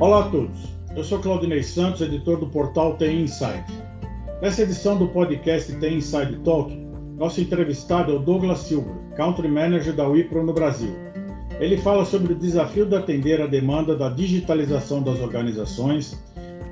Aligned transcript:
Olá 0.00 0.24
a 0.24 0.28
todos, 0.28 0.74
eu 0.96 1.04
sou 1.04 1.20
Claudinei 1.20 1.62
Santos, 1.62 2.00
editor 2.00 2.36
do 2.36 2.48
portal 2.48 2.96
TI 2.96 3.22
Insight. 3.22 3.64
Nessa 4.42 4.62
edição 4.62 4.98
do 4.98 5.06
podcast 5.06 5.72
TI 5.78 5.94
Inside 5.94 6.36
Talk, 6.40 6.74
nosso 7.16 7.40
entrevistado 7.40 8.10
é 8.10 8.16
o 8.16 8.18
Douglas 8.18 8.58
Silva, 8.58 8.90
Country 9.16 9.46
Manager 9.46 9.94
da 9.94 10.04
Wipro 10.04 10.44
no 10.44 10.52
Brasil. 10.52 10.92
Ele 11.60 11.76
fala 11.76 12.04
sobre 12.04 12.32
o 12.32 12.36
desafio 12.36 12.86
de 12.86 12.96
atender 12.96 13.40
a 13.40 13.46
demanda 13.46 13.94
da 13.94 14.08
digitalização 14.08 15.00
das 15.00 15.20
organizações, 15.20 16.20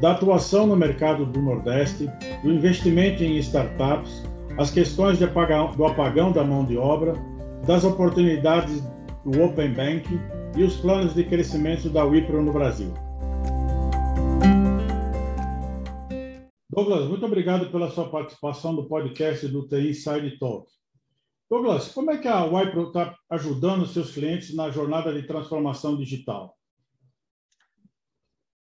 da 0.01 0.11
atuação 0.11 0.67
no 0.67 0.75
mercado 0.75 1.25
do 1.25 1.41
Nordeste, 1.41 2.11
do 2.43 2.53
investimento 2.53 3.23
em 3.23 3.37
startups, 3.37 4.25
as 4.59 4.73
questões 4.73 5.23
apagão, 5.23 5.71
do 5.77 5.85
apagão 5.87 6.33
da 6.33 6.43
mão 6.43 6.65
de 6.65 6.77
obra, 6.77 7.15
das 7.69 7.85
oportunidades 7.85 8.83
do 9.25 9.45
Open 9.45 9.73
Bank 9.75 10.21
e 10.57 10.65
os 10.65 10.75
planos 10.79 11.15
de 11.15 11.23
crescimento 11.23 11.89
da 11.89 12.03
Wipro 12.03 12.43
no 12.43 12.53
Brasil. 12.53 12.93
Douglas, 16.75 17.07
muito 17.07 17.27
obrigado 17.27 17.71
pela 17.71 17.91
sua 17.91 18.11
participação 18.11 18.73
no 18.73 18.89
podcast 18.89 19.47
do 19.47 19.69
TI 19.69 19.93
Side 19.93 20.39
Talk. 20.39 20.73
Douglas, 21.51 21.89
como 21.89 22.11
é 22.11 22.17
que 22.17 22.27
a 22.27 22.47
Wipro 22.47 22.87
está 22.87 23.15
ajudando 23.29 23.87
seus 23.87 24.15
clientes 24.15 24.55
na 24.57 24.71
jornada 24.71 25.13
de 25.13 25.27
transformação 25.27 25.99
digital? 25.99 26.57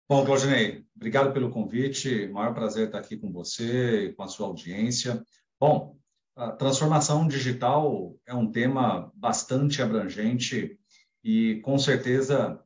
Bom, 0.09 0.23
Claudinei, 0.23 0.85
obrigado 0.95 1.33
pelo 1.33 1.51
convite. 1.51 2.29
Maior 2.29 2.53
prazer 2.53 2.85
estar 2.85 2.99
aqui 2.99 3.17
com 3.17 3.29
você 3.29 4.05
e 4.05 4.13
com 4.13 4.23
a 4.23 4.29
sua 4.29 4.47
audiência. 4.47 5.21
Bom, 5.59 5.97
a 6.33 6.53
transformação 6.53 7.27
digital 7.27 8.15
é 8.25 8.33
um 8.33 8.49
tema 8.49 9.11
bastante 9.15 9.81
abrangente 9.81 10.79
e, 11.21 11.59
com 11.59 11.77
certeza, 11.77 12.57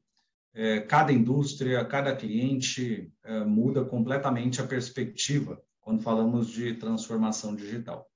é, 0.54 0.82
cada 0.82 1.12
indústria, 1.12 1.84
cada 1.86 2.16
cliente 2.16 3.12
é, 3.24 3.44
muda 3.44 3.86
completamente 3.86 4.62
a 4.62 4.68
perspectiva 4.68 5.62
quando 5.80 6.04
falamos 6.04 6.50
de 6.50 6.74
transformação 6.76 7.56
digital. 7.56 8.08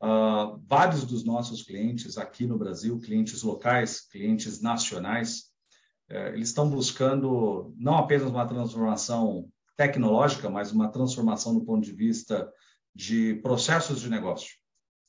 Uh, 0.00 0.62
vários 0.64 1.04
dos 1.04 1.24
nossos 1.24 1.64
clientes 1.64 2.16
aqui 2.16 2.46
no 2.46 2.56
Brasil, 2.56 3.00
clientes 3.00 3.42
locais, 3.42 4.00
clientes 4.00 4.60
nacionais, 4.60 5.48
é, 6.08 6.28
eles 6.28 6.48
estão 6.48 6.70
buscando 6.70 7.74
não 7.76 7.98
apenas 7.98 8.30
uma 8.30 8.46
transformação 8.46 9.48
tecnológica, 9.76 10.48
mas 10.48 10.72
uma 10.72 10.88
transformação 10.90 11.52
do 11.54 11.64
ponto 11.64 11.84
de 11.84 11.92
vista 11.92 12.50
de 12.94 13.34
processos 13.42 14.00
de 14.00 14.08
negócio, 14.08 14.56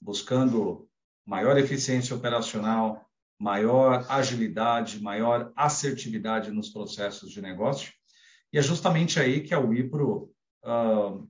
buscando 0.01 0.87
maior 1.25 1.57
eficiência 1.57 2.15
operacional, 2.15 3.08
maior 3.39 4.05
agilidade, 4.09 5.01
maior 5.01 5.51
assertividade 5.55 6.51
nos 6.51 6.69
processos 6.69 7.31
de 7.31 7.41
negócio. 7.41 7.93
E 8.51 8.57
é 8.57 8.61
justamente 8.61 9.19
aí 9.19 9.41
que 9.41 9.53
a 9.53 9.59
Wipro 9.59 10.31
uh, 10.65 11.29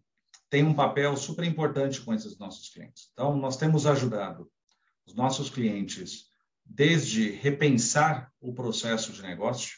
tem 0.49 0.63
um 0.63 0.73
papel 0.73 1.15
super 1.15 1.45
importante 1.45 2.01
com 2.01 2.13
esses 2.13 2.37
nossos 2.39 2.69
clientes. 2.69 3.09
Então, 3.13 3.37
nós 3.37 3.57
temos 3.57 3.85
ajudado 3.85 4.49
os 5.05 5.13
nossos 5.13 5.49
clientes 5.49 6.29
desde 6.65 7.29
repensar 7.29 8.31
o 8.41 8.53
processo 8.53 9.11
de 9.11 9.21
negócio, 9.21 9.77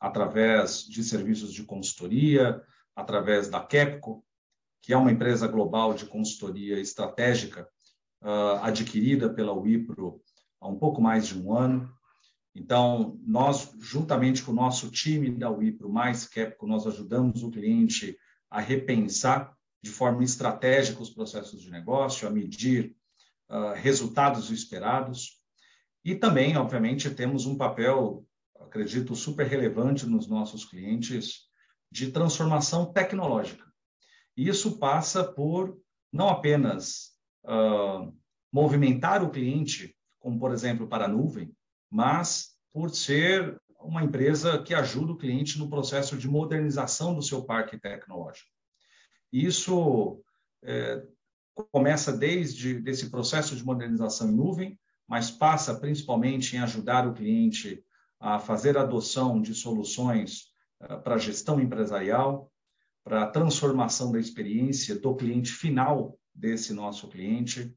através 0.00 0.84
de 0.84 1.04
serviços 1.04 1.52
de 1.52 1.62
consultoria, 1.62 2.60
através 2.94 3.48
da 3.48 3.60
Kepco, 3.60 4.24
que 4.80 4.92
é 4.92 4.96
uma 4.96 5.12
empresa 5.12 5.46
global 5.46 5.94
de 5.94 6.06
consultoria 6.06 6.80
estratégica 6.80 7.68
uh, 8.20 8.58
adquirida 8.62 9.32
pela 9.32 9.52
Wipro 9.52 10.20
há 10.62 10.68
um 10.68 10.78
pouco 10.78 11.02
mais 11.02 11.26
de 11.26 11.38
um 11.38 11.52
ano. 11.52 11.92
Então, 12.54 13.18
nós, 13.26 13.74
juntamente 13.80 14.42
com 14.42 14.52
o 14.52 14.54
nosso 14.54 14.90
time 14.90 15.30
da 15.30 15.50
Wipro, 15.50 15.90
mais 15.90 16.26
Kepco, 16.26 16.66
nós 16.66 16.86
ajudamos 16.86 17.42
o 17.42 17.50
cliente 17.50 18.16
a 18.48 18.60
repensar 18.60 19.54
de 19.82 19.90
forma 19.90 20.22
estratégica 20.22 21.02
os 21.02 21.10
processos 21.10 21.60
de 21.60 21.70
negócio, 21.70 22.28
a 22.28 22.30
medir 22.30 22.94
uh, 23.50 23.72
resultados 23.74 24.50
esperados. 24.50 25.40
E 26.04 26.14
também, 26.14 26.56
obviamente, 26.56 27.10
temos 27.10 27.46
um 27.46 27.56
papel, 27.56 28.24
acredito, 28.60 29.16
super 29.16 29.46
relevante 29.46 30.06
nos 30.06 30.28
nossos 30.28 30.64
clientes 30.64 31.48
de 31.90 32.12
transformação 32.12 32.92
tecnológica. 32.92 33.64
E 34.36 34.48
isso 34.48 34.78
passa 34.78 35.24
por 35.24 35.76
não 36.12 36.28
apenas 36.28 37.12
uh, 37.44 38.14
movimentar 38.52 39.24
o 39.24 39.30
cliente 39.30 39.96
como 40.22 40.38
por 40.38 40.52
exemplo 40.52 40.86
para 40.86 41.06
a 41.06 41.08
nuvem, 41.08 41.54
mas 41.90 42.56
por 42.72 42.90
ser 42.90 43.60
uma 43.80 44.02
empresa 44.02 44.62
que 44.62 44.72
ajuda 44.72 45.12
o 45.12 45.18
cliente 45.18 45.58
no 45.58 45.68
processo 45.68 46.16
de 46.16 46.28
modernização 46.28 47.14
do 47.14 47.22
seu 47.22 47.44
parque 47.44 47.78
tecnológico. 47.78 48.48
Isso 49.32 50.22
é, 50.62 51.02
começa 51.70 52.12
desde 52.12 52.80
desse 52.80 53.10
processo 53.10 53.56
de 53.56 53.64
modernização 53.64 54.30
em 54.30 54.36
nuvem, 54.36 54.80
mas 55.08 55.30
passa 55.30 55.74
principalmente 55.74 56.56
em 56.56 56.60
ajudar 56.60 57.06
o 57.06 57.14
cliente 57.14 57.84
a 58.20 58.38
fazer 58.38 58.78
a 58.78 58.82
adoção 58.82 59.42
de 59.42 59.54
soluções 59.54 60.52
uh, 60.80 61.00
para 61.02 61.18
gestão 61.18 61.60
empresarial, 61.60 62.50
para 63.04 63.24
a 63.24 63.26
transformação 63.26 64.12
da 64.12 64.20
experiência 64.20 64.94
do 64.94 65.14
cliente 65.16 65.50
final 65.50 66.16
desse 66.32 66.72
nosso 66.72 67.08
cliente, 67.08 67.76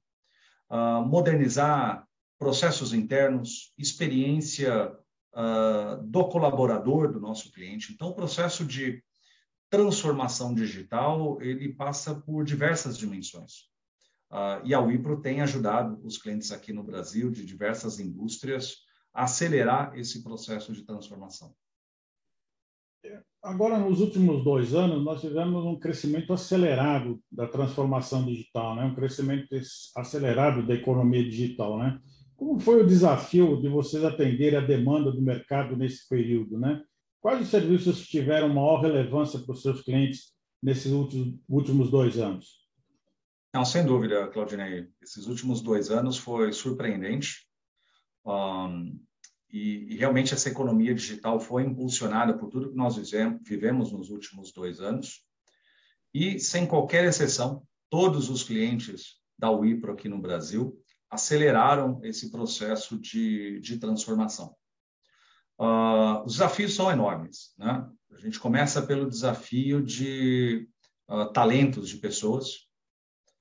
uh, 0.70 1.04
modernizar 1.04 2.08
processos 2.38 2.94
internos, 2.94 3.73
experiência 3.78 4.91
uh, 5.34 6.03
do 6.03 6.28
colaborador 6.28 7.12
do 7.12 7.19
nosso 7.19 7.51
cliente. 7.51 7.94
Então, 7.94 8.09
o 8.09 8.16
processo 8.16 8.66
de 8.66 9.03
transformação 9.69 10.53
digital 10.53 11.41
ele 11.41 11.73
passa 11.73 12.16
por 12.16 12.44
diversas 12.44 12.97
dimensões. 12.97 13.69
Uh, 14.31 14.66
e 14.66 14.73
a 14.73 14.79
Wipro 14.79 15.22
tem 15.22 15.41
ajudado 15.41 16.00
os 16.03 16.18
clientes 16.18 16.51
aqui 16.51 16.73
no 16.73 16.84
Brasil 16.84 17.31
de 17.31 17.46
diversas 17.46 18.00
indústrias 18.00 18.78
a 19.13 19.23
acelerar 19.23 19.97
esse 19.97 20.23
processo 20.23 20.73
de 20.73 20.84
transformação. 20.84 21.56
Agora, 23.41 23.78
nos 23.78 24.02
últimos 24.02 24.44
dois 24.44 24.73
anos, 24.73 25.03
nós 25.06 25.22
tivemos 25.22 25.63
um 25.63 25.79
crescimento 25.79 26.34
acelerado 26.34 27.22
da 27.31 27.47
transformação 27.47 28.25
digital, 28.25 28.75
né? 28.75 28.85
um 28.85 28.96
crescimento 28.96 29.56
acelerado 29.96 30.66
da 30.66 30.73
economia 30.73 31.23
digital. 31.23 31.78
Né? 31.78 32.02
Como 32.38 32.59
foi 32.59 32.81
o 32.81 32.88
desafio 32.88 33.62
de 33.62 33.69
vocês 33.69 34.03
atender 34.03 34.56
a 34.56 34.62
demanda 34.62 35.12
do 35.12 35.22
mercado 35.22 35.75
nesse 35.78 36.07
período, 36.07 36.59
né? 36.59 36.84
Quais 37.22 37.41
os 37.41 37.50
serviços 37.50 38.06
tiveram 38.07 38.50
maior 38.50 38.81
relevância 38.81 39.40
para 39.40 39.53
os 39.53 39.62
seus 39.62 39.81
clientes 39.81 40.34
nesses 40.62 40.91
últimos, 40.91 41.90
dois 41.90 42.19
anos? 42.19 42.66
Não, 43.53 43.63
sem 43.66 43.85
dúvida, 43.85 44.28
Claudinei. 44.28 44.88
Esses 45.01 45.28
últimos 45.28 45.62
dois 45.62 45.90
anos 45.90 46.18
foi 46.18 46.51
surpreendente. 46.51 47.47
Um, 48.25 49.00
e, 49.50 49.94
e, 49.94 49.97
realmente 49.97 50.34
essa 50.34 50.50
economia 50.50 50.94
digital 50.94 51.40
foi 51.40 51.63
impulsionada 51.63 52.38
por 52.38 52.50
tudo 52.50 52.69
que 52.69 52.75
nós 52.75 52.96
vivemos 53.44 53.91
nos 53.91 54.09
últimos 54.09 54.52
dois 54.52 54.81
anos. 54.81 55.25
E, 56.13 56.38
sem 56.40 56.67
qualquer 56.67 57.06
exceção, 57.06 57.66
todos 57.90 58.29
os 58.29 58.44
clientes 58.44 59.22
da 59.38 59.50
Wipro 59.50 59.94
aqui 59.94 60.09
no 60.09 60.19
Brasil 60.19 60.78
aceleraram 61.10 62.00
esse 62.04 62.32
processo 62.32 62.98
de, 63.00 63.60
de 63.60 63.78
transformação. 63.78 64.56
Uh, 65.58 66.24
os 66.26 66.34
desafios 66.34 66.76
são 66.76 66.92
enormes. 66.92 67.54
Né? 67.58 67.88
A 68.12 68.20
gente 68.20 68.40
começa 68.40 68.82
pelo 68.82 69.10
desafio 69.10 69.82
de 69.82 70.68
uh, 71.10 71.32
talentos 71.32 71.88
de 71.88 71.98
pessoas, 71.98 72.68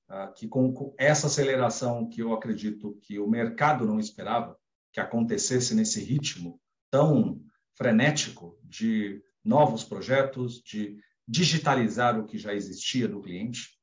uh, 0.09 0.33
que 0.33 0.47
com 0.47 0.93
essa 0.97 1.27
aceleração 1.27 2.07
que 2.09 2.21
eu 2.21 2.33
acredito 2.33 2.97
que 3.01 3.19
o 3.19 3.27
mercado 3.27 3.85
não 3.85 3.99
esperava 3.99 4.57
que 4.93 4.99
acontecesse 4.99 5.75
nesse 5.75 6.01
ritmo 6.01 6.59
tão 6.89 7.41
frenético 7.75 8.57
de 8.63 9.21
novos 9.43 9.83
projetos, 9.83 10.61
de 10.63 10.97
digitalizar 11.27 12.17
o 12.19 12.25
que 12.25 12.37
já 12.37 12.53
existia 12.53 13.07
do 13.07 13.21
cliente, 13.21 13.74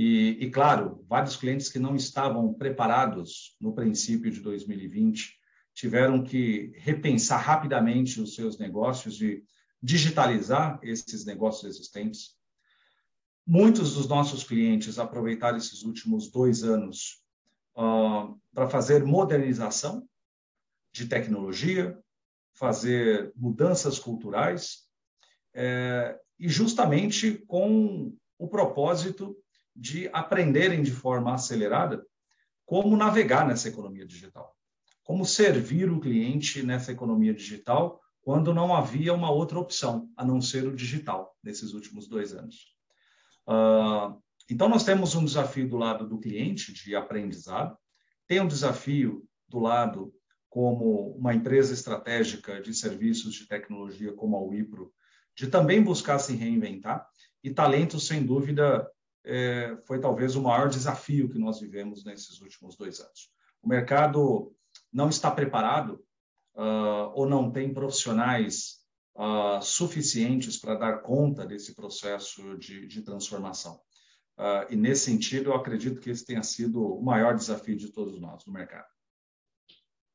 e, 0.00 0.44
e, 0.44 0.48
claro, 0.48 1.04
vários 1.08 1.34
clientes 1.34 1.68
que 1.68 1.80
não 1.80 1.96
estavam 1.96 2.54
preparados 2.54 3.56
no 3.60 3.74
princípio 3.74 4.30
de 4.30 4.38
2020 4.38 5.36
tiveram 5.74 6.22
que 6.22 6.72
repensar 6.76 7.42
rapidamente 7.42 8.20
os 8.20 8.36
seus 8.36 8.56
negócios 8.58 9.20
e 9.20 9.42
digitalizar 9.82 10.78
esses 10.84 11.24
negócios 11.24 11.64
existentes. 11.64 12.36
Muitos 13.44 13.94
dos 13.94 14.06
nossos 14.06 14.44
clientes 14.44 15.00
aproveitaram 15.00 15.58
esses 15.58 15.82
últimos 15.82 16.30
dois 16.30 16.62
anos 16.62 17.20
uh, 17.76 18.40
para 18.54 18.68
fazer 18.68 19.02
modernização 19.02 20.08
de 20.92 21.06
tecnologia, 21.06 21.98
fazer 22.54 23.32
mudanças 23.34 23.98
culturais, 23.98 24.86
é, 25.52 26.16
e 26.38 26.48
justamente 26.48 27.38
com 27.48 28.16
o 28.38 28.46
propósito 28.46 29.36
de 29.78 30.10
aprenderem 30.12 30.82
de 30.82 30.90
forma 30.90 31.32
acelerada 31.32 32.04
como 32.66 32.96
navegar 32.96 33.46
nessa 33.46 33.68
economia 33.68 34.04
digital, 34.04 34.54
como 35.04 35.24
servir 35.24 35.90
o 35.90 36.00
cliente 36.00 36.62
nessa 36.62 36.90
economia 36.90 37.32
digital 37.32 38.00
quando 38.20 38.52
não 38.52 38.74
havia 38.74 39.14
uma 39.14 39.30
outra 39.30 39.58
opção 39.58 40.10
a 40.16 40.24
não 40.24 40.40
ser 40.40 40.66
o 40.66 40.74
digital 40.74 41.34
nesses 41.42 41.72
últimos 41.72 42.08
dois 42.08 42.34
anos. 42.34 42.74
Uh, 43.46 44.20
então, 44.50 44.68
nós 44.68 44.84
temos 44.84 45.14
um 45.14 45.24
desafio 45.24 45.68
do 45.68 45.76
lado 45.76 46.06
do 46.06 46.18
cliente 46.18 46.72
de 46.72 46.94
aprendizado, 46.94 47.78
tem 48.26 48.40
um 48.40 48.48
desafio 48.48 49.26
do 49.48 49.60
lado 49.60 50.12
como 50.50 51.12
uma 51.12 51.34
empresa 51.34 51.72
estratégica 51.72 52.60
de 52.60 52.74
serviços 52.74 53.34
de 53.34 53.46
tecnologia 53.46 54.12
como 54.12 54.36
a 54.36 54.40
Wipro, 54.40 54.92
de 55.34 55.46
também 55.46 55.82
buscar 55.82 56.18
se 56.18 56.34
reinventar, 56.34 57.06
e 57.42 57.50
talento, 57.50 58.00
sem 58.00 58.24
dúvida, 58.24 58.86
é, 59.28 59.76
foi 59.84 60.00
talvez 60.00 60.34
o 60.34 60.42
maior 60.42 60.68
desafio 60.68 61.28
que 61.28 61.38
nós 61.38 61.60
vivemos 61.60 62.04
nesses 62.04 62.40
últimos 62.40 62.76
dois 62.76 62.98
anos. 62.98 63.30
O 63.62 63.68
mercado 63.68 64.54
não 64.90 65.10
está 65.10 65.30
preparado 65.30 66.02
uh, 66.56 67.12
ou 67.14 67.28
não 67.28 67.50
tem 67.50 67.72
profissionais 67.74 68.78
uh, 69.14 69.60
suficientes 69.60 70.56
para 70.56 70.76
dar 70.76 71.02
conta 71.02 71.46
desse 71.46 71.74
processo 71.74 72.56
de, 72.56 72.86
de 72.86 73.02
transformação. 73.02 73.78
Uh, 74.38 74.72
e, 74.72 74.76
nesse 74.76 75.04
sentido, 75.04 75.50
eu 75.50 75.54
acredito 75.54 76.00
que 76.00 76.10
esse 76.10 76.24
tenha 76.24 76.42
sido 76.42 76.82
o 76.82 77.02
maior 77.02 77.34
desafio 77.34 77.76
de 77.76 77.92
todos 77.92 78.18
nós 78.20 78.46
no 78.46 78.52
mercado. 78.52 78.86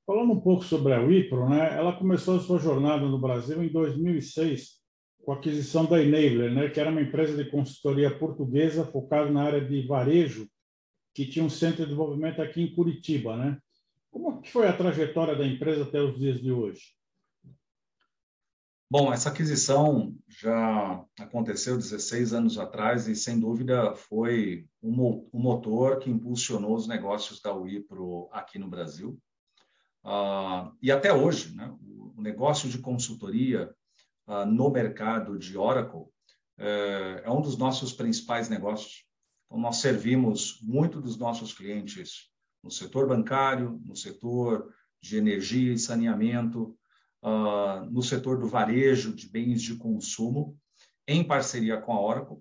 Falando 0.07 0.33
um 0.33 0.41
pouco 0.41 0.63
sobre 0.63 0.93
a 0.93 0.99
Wipro, 0.99 1.47
né, 1.49 1.77
ela 1.77 1.97
começou 1.97 2.37
a 2.37 2.41
sua 2.41 2.57
jornada 2.57 3.05
no 3.05 3.19
Brasil 3.19 3.63
em 3.63 3.71
2006 3.71 4.82
com 5.23 5.31
a 5.31 5.35
aquisição 5.35 5.85
da 5.85 6.01
Enabler, 6.01 6.53
né, 6.53 6.69
que 6.69 6.79
era 6.79 6.89
uma 6.89 7.01
empresa 7.01 7.41
de 7.41 7.49
consultoria 7.49 8.17
portuguesa 8.17 8.85
focada 8.85 9.31
na 9.31 9.43
área 9.43 9.63
de 9.63 9.87
varejo, 9.87 10.47
que 11.13 11.25
tinha 11.25 11.45
um 11.45 11.49
centro 11.49 11.77
de 11.77 11.85
desenvolvimento 11.85 12.41
aqui 12.41 12.61
em 12.61 12.75
Curitiba. 12.75 13.37
Né? 13.37 13.57
Como 14.11 14.41
que 14.41 14.51
foi 14.51 14.67
a 14.67 14.75
trajetória 14.75 15.35
da 15.35 15.45
empresa 15.45 15.83
até 15.83 16.01
os 16.01 16.19
dias 16.19 16.41
de 16.41 16.51
hoje? 16.51 16.81
Bom, 18.91 19.11
essa 19.11 19.29
aquisição 19.29 20.15
já 20.27 21.03
aconteceu 21.17 21.77
16 21.77 22.33
anos 22.33 22.59
atrás 22.59 23.07
e, 23.07 23.15
sem 23.15 23.39
dúvida, 23.39 23.95
foi 23.95 24.67
um, 24.83 25.27
motor 25.33 25.97
que 25.99 26.11
impulsionou 26.11 26.75
os 26.75 26.87
negócios 26.87 27.41
da 27.41 27.53
Wipro 27.53 28.29
aqui 28.31 28.59
no 28.59 28.67
Brasil. 28.67 29.17
Uh, 30.03 30.75
e 30.81 30.91
até 30.91 31.11
hoje, 31.11 31.55
né, 31.55 31.73
o 31.81 32.21
negócio 32.21 32.69
de 32.69 32.77
consultoria 32.77 33.73
uh, 34.27 34.45
no 34.45 34.69
mercado 34.69 35.37
de 35.37 35.57
Oracle 35.57 36.01
uh, 36.01 37.21
é 37.23 37.29
um 37.31 37.41
dos 37.41 37.57
nossos 37.57 37.93
principais 37.93 38.49
negócios. 38.49 39.05
Então, 39.45 39.59
nós 39.59 39.77
servimos 39.77 40.59
muito 40.61 40.99
dos 41.01 41.17
nossos 41.17 41.53
clientes 41.53 42.29
no 42.63 42.71
setor 42.71 43.07
bancário, 43.07 43.81
no 43.85 43.95
setor 43.95 44.73
de 45.01 45.17
energia 45.17 45.73
e 45.73 45.77
saneamento, 45.77 46.77
uh, 47.21 47.85
no 47.91 48.01
setor 48.01 48.39
do 48.39 48.47
varejo 48.47 49.13
de 49.13 49.29
bens 49.29 49.61
de 49.61 49.75
consumo, 49.75 50.57
em 51.07 51.23
parceria 51.23 51.77
com 51.77 51.91
a 51.93 52.01
Oracle, 52.01 52.37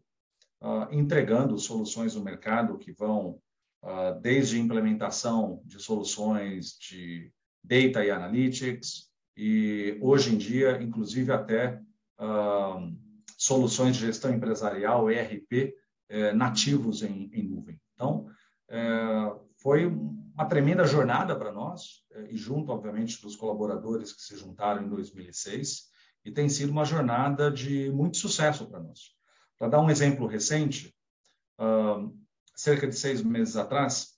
uh, 0.61 0.93
entregando 0.93 1.59
soluções 1.59 2.15
no 2.15 2.23
mercado 2.23 2.79
que 2.79 2.93
vão 2.93 3.41
uh, 3.83 4.21
desde 4.21 4.61
implementação 4.61 5.61
de 5.65 5.81
soluções 5.81 6.79
de 6.79 7.33
data 7.63 8.05
e 8.05 8.11
analytics, 8.11 9.11
e 9.37 9.99
hoje 10.01 10.35
em 10.35 10.39
dia, 10.39 10.81
inclusive 10.83 11.33
até 11.33 11.81
soluções 13.37 13.97
de 13.97 14.07
gestão 14.07 14.33
empresarial, 14.33 15.11
ERP, 15.11 15.75
eh, 16.09 16.33
nativos 16.33 17.03
em, 17.03 17.31
em 17.33 17.43
nuvem. 17.43 17.81
Então, 17.95 18.29
eh, 18.69 19.35
foi 19.57 19.87
uma 19.87 20.45
tremenda 20.47 20.85
jornada 20.85 21.35
para 21.35 21.51
nós, 21.51 22.05
eh, 22.13 22.29
e 22.31 22.37
junto, 22.37 22.71
obviamente, 22.71 23.21
dos 23.21 23.35
colaboradores 23.35 24.13
que 24.13 24.23
se 24.23 24.37
juntaram 24.37 24.85
em 24.85 24.89
2006, 24.89 25.91
e 26.25 26.31
tem 26.31 26.49
sido 26.49 26.71
uma 26.71 26.85
jornada 26.85 27.51
de 27.51 27.91
muito 27.91 28.19
sucesso 28.19 28.67
para 28.69 28.81
nós. 28.81 29.17
Para 29.59 29.69
dar 29.69 29.81
um 29.81 29.91
exemplo 29.91 30.27
recente, 30.27 30.95
uh, 31.59 32.15
cerca 32.55 32.87
de 32.87 32.95
seis 32.95 33.23
meses 33.23 33.57
atrás, 33.57 34.13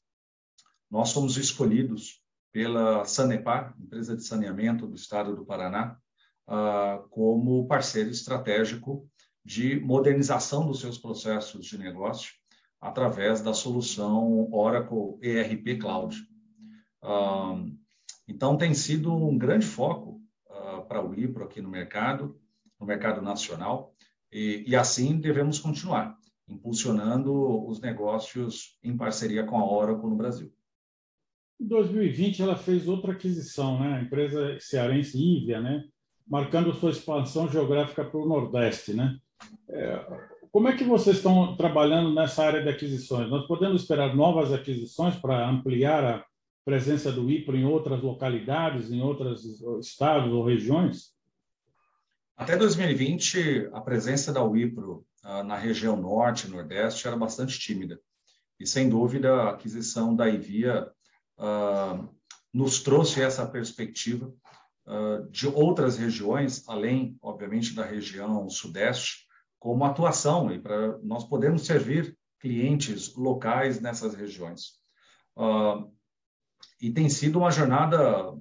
nós 0.90 1.12
fomos 1.12 1.36
escolhidos 1.36 2.23
pela 2.54 3.04
Sanepar, 3.04 3.74
empresa 3.80 4.16
de 4.16 4.22
saneamento 4.22 4.86
do 4.86 4.94
estado 4.94 5.34
do 5.34 5.44
Paraná, 5.44 5.98
uh, 6.46 7.08
como 7.08 7.66
parceiro 7.66 8.10
estratégico 8.10 9.10
de 9.44 9.80
modernização 9.80 10.64
dos 10.64 10.78
seus 10.78 10.96
processos 10.96 11.66
de 11.66 11.76
negócio 11.76 12.32
através 12.80 13.42
da 13.42 13.52
solução 13.52 14.48
Oracle 14.52 15.18
ERP 15.20 15.80
Cloud. 15.80 16.16
então, 18.28 18.56
tem 18.56 18.72
sido 18.72 19.12
um 19.12 19.36
grande 19.36 19.66
foco 19.66 20.22
uh, 20.48 20.86
para 20.86 21.04
o 21.04 21.08
Wipro 21.08 21.42
aqui 21.42 21.60
no 21.60 21.68
mercado, 21.68 22.40
no 22.78 22.86
mercado 22.86 23.20
nacional, 23.20 23.92
e, 24.30 24.62
e, 24.64 24.76
assim 24.76 25.18
devemos 25.18 25.58
continuar, 25.58 26.16
impulsionando 26.46 27.66
os 27.66 27.80
negócios 27.80 28.78
em 28.80 28.96
parceria 28.96 29.44
com 29.44 29.58
a 29.58 29.68
Oracle 29.68 30.08
no 30.08 30.16
Brasil. 30.16 30.54
Em 31.60 31.66
2020, 31.66 32.42
ela 32.42 32.56
fez 32.56 32.88
outra 32.88 33.12
aquisição, 33.12 33.78
né? 33.78 33.96
a 33.96 34.02
empresa 34.02 34.58
cearense 34.60 35.16
Ivia, 35.16 35.60
né? 35.60 35.84
marcando 36.26 36.74
sua 36.74 36.90
expansão 36.90 37.48
geográfica 37.48 38.04
para 38.04 38.18
o 38.18 38.26
Nordeste. 38.26 38.92
Né? 38.92 39.18
É, 39.68 40.04
como 40.50 40.68
é 40.68 40.76
que 40.76 40.84
vocês 40.84 41.16
estão 41.16 41.56
trabalhando 41.56 42.14
nessa 42.14 42.44
área 42.44 42.62
de 42.62 42.68
aquisições? 42.68 43.30
Nós 43.30 43.46
podemos 43.46 43.82
esperar 43.82 44.14
novas 44.14 44.52
aquisições 44.52 45.16
para 45.16 45.48
ampliar 45.48 46.04
a 46.04 46.24
presença 46.64 47.12
do 47.12 47.30
IPRO 47.30 47.56
em 47.56 47.64
outras 47.64 48.00
localidades, 48.02 48.90
em 48.90 49.00
outros 49.00 49.44
estados 49.80 50.32
ou 50.32 50.44
regiões? 50.44 51.14
Até 52.36 52.56
2020, 52.56 53.70
a 53.72 53.80
presença 53.80 54.32
da 54.32 54.42
Wipro 54.42 55.06
uh, 55.24 55.44
na 55.44 55.56
região 55.56 55.96
norte 55.96 56.46
e 56.46 56.50
nordeste 56.50 57.06
era 57.06 57.16
bastante 57.16 57.58
tímida. 57.60 58.00
E, 58.58 58.66
sem 58.66 58.88
dúvida, 58.88 59.34
a 59.34 59.50
aquisição 59.50 60.16
da 60.16 60.28
Ivia 60.28 60.90
uh, 61.38 62.08
nos 62.52 62.82
trouxe 62.82 63.20
essa 63.20 63.46
perspectiva 63.46 64.32
uh, 64.86 65.28
de 65.30 65.46
outras 65.48 65.96
regiões, 65.96 66.68
além, 66.68 67.16
obviamente, 67.20 67.74
da 67.74 67.84
região 67.84 68.48
sudeste, 68.48 69.26
como 69.58 69.84
atuação 69.84 70.52
e 70.52 70.58
para 70.58 70.98
nós 70.98 71.24
podermos 71.24 71.64
servir 71.64 72.16
clientes 72.38 73.14
locais 73.16 73.80
nessas 73.80 74.14
regiões. 74.14 74.78
Uh, 75.36 75.90
e 76.80 76.90
tem 76.90 77.08
sido 77.08 77.38
uma 77.38 77.50
jornada 77.50 78.38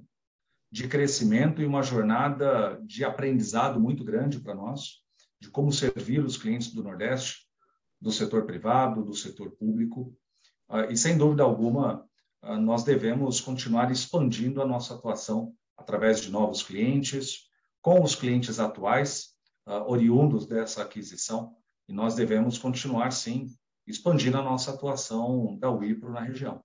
de 0.70 0.86
crescimento 0.88 1.62
e 1.62 1.66
uma 1.66 1.82
jornada 1.82 2.78
de 2.84 3.04
aprendizado 3.04 3.80
muito 3.80 4.04
grande 4.04 4.40
para 4.40 4.54
nós, 4.54 5.02
de 5.40 5.48
como 5.50 5.72
servir 5.72 6.22
os 6.22 6.36
clientes 6.36 6.72
do 6.72 6.82
Nordeste, 6.82 7.48
do 8.00 8.12
setor 8.12 8.44
privado, 8.44 9.04
do 9.04 9.14
setor 9.14 9.52
público. 9.52 10.14
Uh, 10.68 10.90
e, 10.90 10.96
sem 10.96 11.16
dúvida 11.16 11.42
alguma, 11.42 12.06
nós 12.60 12.84
devemos 12.84 13.40
continuar 13.40 13.90
expandindo 13.90 14.60
a 14.60 14.66
nossa 14.66 14.94
atuação 14.94 15.54
através 15.76 16.20
de 16.20 16.30
novos 16.30 16.62
clientes, 16.62 17.48
com 17.80 18.02
os 18.02 18.14
clientes 18.14 18.60
atuais 18.60 19.34
uh, 19.66 19.90
oriundos 19.90 20.46
dessa 20.46 20.82
aquisição, 20.82 21.54
e 21.88 21.92
nós 21.92 22.14
devemos 22.14 22.58
continuar, 22.58 23.10
sim, 23.12 23.46
expandindo 23.86 24.38
a 24.38 24.42
nossa 24.42 24.72
atuação 24.72 25.56
da 25.58 25.70
Wipro 25.70 26.12
na 26.12 26.20
região. 26.20 26.62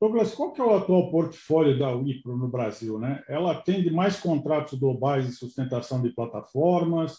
Douglas, 0.00 0.34
qual 0.34 0.52
que 0.52 0.60
é 0.60 0.64
o 0.64 0.74
atual 0.74 1.10
portfólio 1.10 1.78
da 1.78 1.90
Wipro 1.90 2.36
no 2.36 2.48
Brasil? 2.48 2.98
Né? 2.98 3.22
Ela 3.28 3.52
atende 3.52 3.90
mais 3.90 4.18
contratos 4.18 4.78
globais 4.78 5.26
de 5.26 5.32
sustentação 5.32 6.02
de 6.02 6.10
plataformas? 6.10 7.18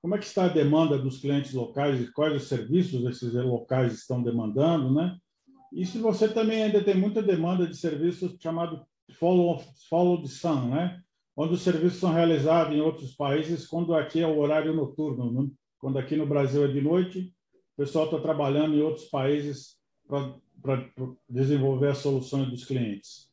Como 0.00 0.14
é 0.14 0.18
que 0.18 0.26
está 0.26 0.44
a 0.44 0.48
demanda 0.48 0.96
dos 0.96 1.18
clientes 1.18 1.52
locais 1.52 2.00
e 2.00 2.12
quais 2.12 2.36
os 2.36 2.48
serviços 2.48 3.04
esses 3.04 3.34
locais 3.34 3.94
estão 3.94 4.22
demandando? 4.22 4.94
Né? 4.94 5.18
E 5.72 5.86
se 5.86 5.98
você 5.98 6.28
também 6.28 6.64
ainda 6.64 6.82
tem 6.82 6.94
muita 6.94 7.22
demanda 7.22 7.66
de 7.66 7.76
serviços 7.76 8.36
chamado 8.40 8.84
follow, 9.18 9.62
follow 9.88 10.20
the 10.20 10.28
sun, 10.28 10.70
né? 10.70 11.00
onde 11.36 11.54
os 11.54 11.62
serviços 11.62 11.98
são 11.98 12.12
realizados 12.12 12.74
em 12.74 12.80
outros 12.80 13.14
países, 13.14 13.66
quando 13.66 13.94
aqui 13.94 14.20
é 14.20 14.26
o 14.26 14.38
horário 14.38 14.74
noturno. 14.74 15.32
Né? 15.32 15.50
Quando 15.78 15.98
aqui 15.98 16.16
no 16.16 16.26
Brasil 16.26 16.64
é 16.64 16.68
de 16.68 16.80
noite, 16.80 17.34
o 17.74 17.82
pessoal 17.82 18.06
está 18.06 18.20
trabalhando 18.20 18.74
em 18.74 18.82
outros 18.82 19.06
países 19.06 19.76
para 20.06 20.90
desenvolver 21.28 21.88
as 21.88 21.98
soluções 21.98 22.50
dos 22.50 22.64
clientes. 22.64 23.30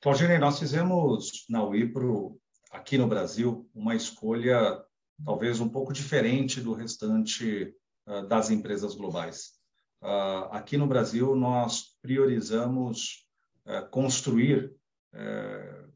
Claudine, 0.00 0.38
nós 0.38 0.58
fizemos 0.58 1.46
na 1.48 1.64
Wipro, 1.64 2.38
aqui 2.70 2.98
no 2.98 3.06
Brasil, 3.06 3.68
uma 3.74 3.94
escolha 3.94 4.84
talvez 5.24 5.60
um 5.60 5.68
pouco 5.68 5.92
diferente 5.92 6.60
do 6.60 6.74
restante 6.74 7.74
uh, 8.06 8.26
das 8.26 8.50
empresas 8.50 8.94
globais. 8.94 9.55
Uh, 10.02 10.52
aqui 10.52 10.76
no 10.76 10.86
Brasil, 10.86 11.34
nós 11.34 11.96
priorizamos 12.02 13.26
uh, 13.66 13.88
construir 13.90 14.74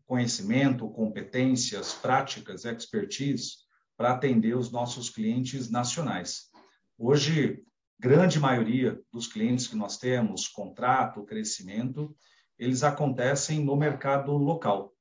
conhecimento, 0.06 0.88
competências, 0.88 1.92
práticas, 1.92 2.64
expertise 2.64 3.58
para 3.98 4.12
atender 4.12 4.56
os 4.56 4.72
nossos 4.72 5.10
clientes 5.10 5.70
nacionais. 5.70 6.48
Hoje, 6.98 7.62
grande 7.98 8.40
maioria 8.40 8.98
dos 9.12 9.26
clientes 9.26 9.66
que 9.66 9.76
nós 9.76 9.98
temos, 9.98 10.48
contrato, 10.48 11.22
crescimento, 11.22 12.16
eles 12.58 12.82
acontecem 12.82 13.62
no 13.62 13.76
mercado 13.76 14.32
local. 14.32 14.94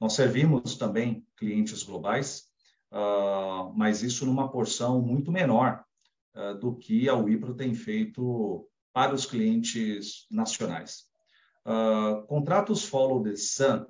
Nós 0.00 0.14
servimos 0.14 0.76
também 0.76 1.26
clientes 1.36 1.82
globais, 1.82 2.44
uh, 2.90 3.72
mas 3.76 4.02
isso 4.02 4.24
numa 4.24 4.50
porção 4.50 5.02
muito 5.02 5.30
menor 5.30 5.84
do 6.60 6.76
que 6.76 7.08
a 7.08 7.14
Wipro 7.14 7.54
tem 7.54 7.74
feito 7.74 8.68
para 8.92 9.14
os 9.14 9.26
clientes 9.26 10.26
nacionais. 10.30 11.04
Uh, 11.66 12.26
contratos 12.26 12.84
follow 12.84 13.22
the 13.22 13.36
sun, 13.36 13.86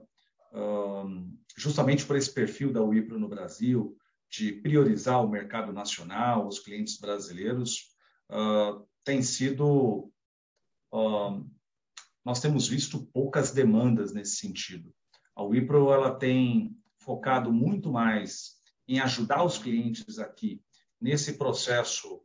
justamente 1.56 2.04
por 2.04 2.16
esse 2.16 2.32
perfil 2.32 2.72
da 2.72 2.82
Wipro 2.82 3.18
no 3.18 3.28
Brasil, 3.28 3.96
de 4.30 4.52
priorizar 4.52 5.24
o 5.24 5.28
mercado 5.28 5.72
nacional, 5.72 6.46
os 6.46 6.58
clientes 6.58 6.98
brasileiros, 6.98 7.94
tem 9.04 9.22
sido 9.22 10.10
nós 12.24 12.40
temos 12.40 12.68
visto 12.68 13.06
poucas 13.06 13.52
demandas 13.52 14.12
nesse 14.12 14.36
sentido. 14.36 14.92
A 15.34 15.42
Wipro 15.42 15.90
ela 15.92 16.14
tem 16.14 16.76
focado 16.98 17.50
muito 17.50 17.90
mais 17.90 18.56
em 18.86 19.00
ajudar 19.00 19.44
os 19.44 19.56
clientes 19.56 20.18
aqui 20.18 20.62
nesse 21.00 21.38
processo 21.38 22.20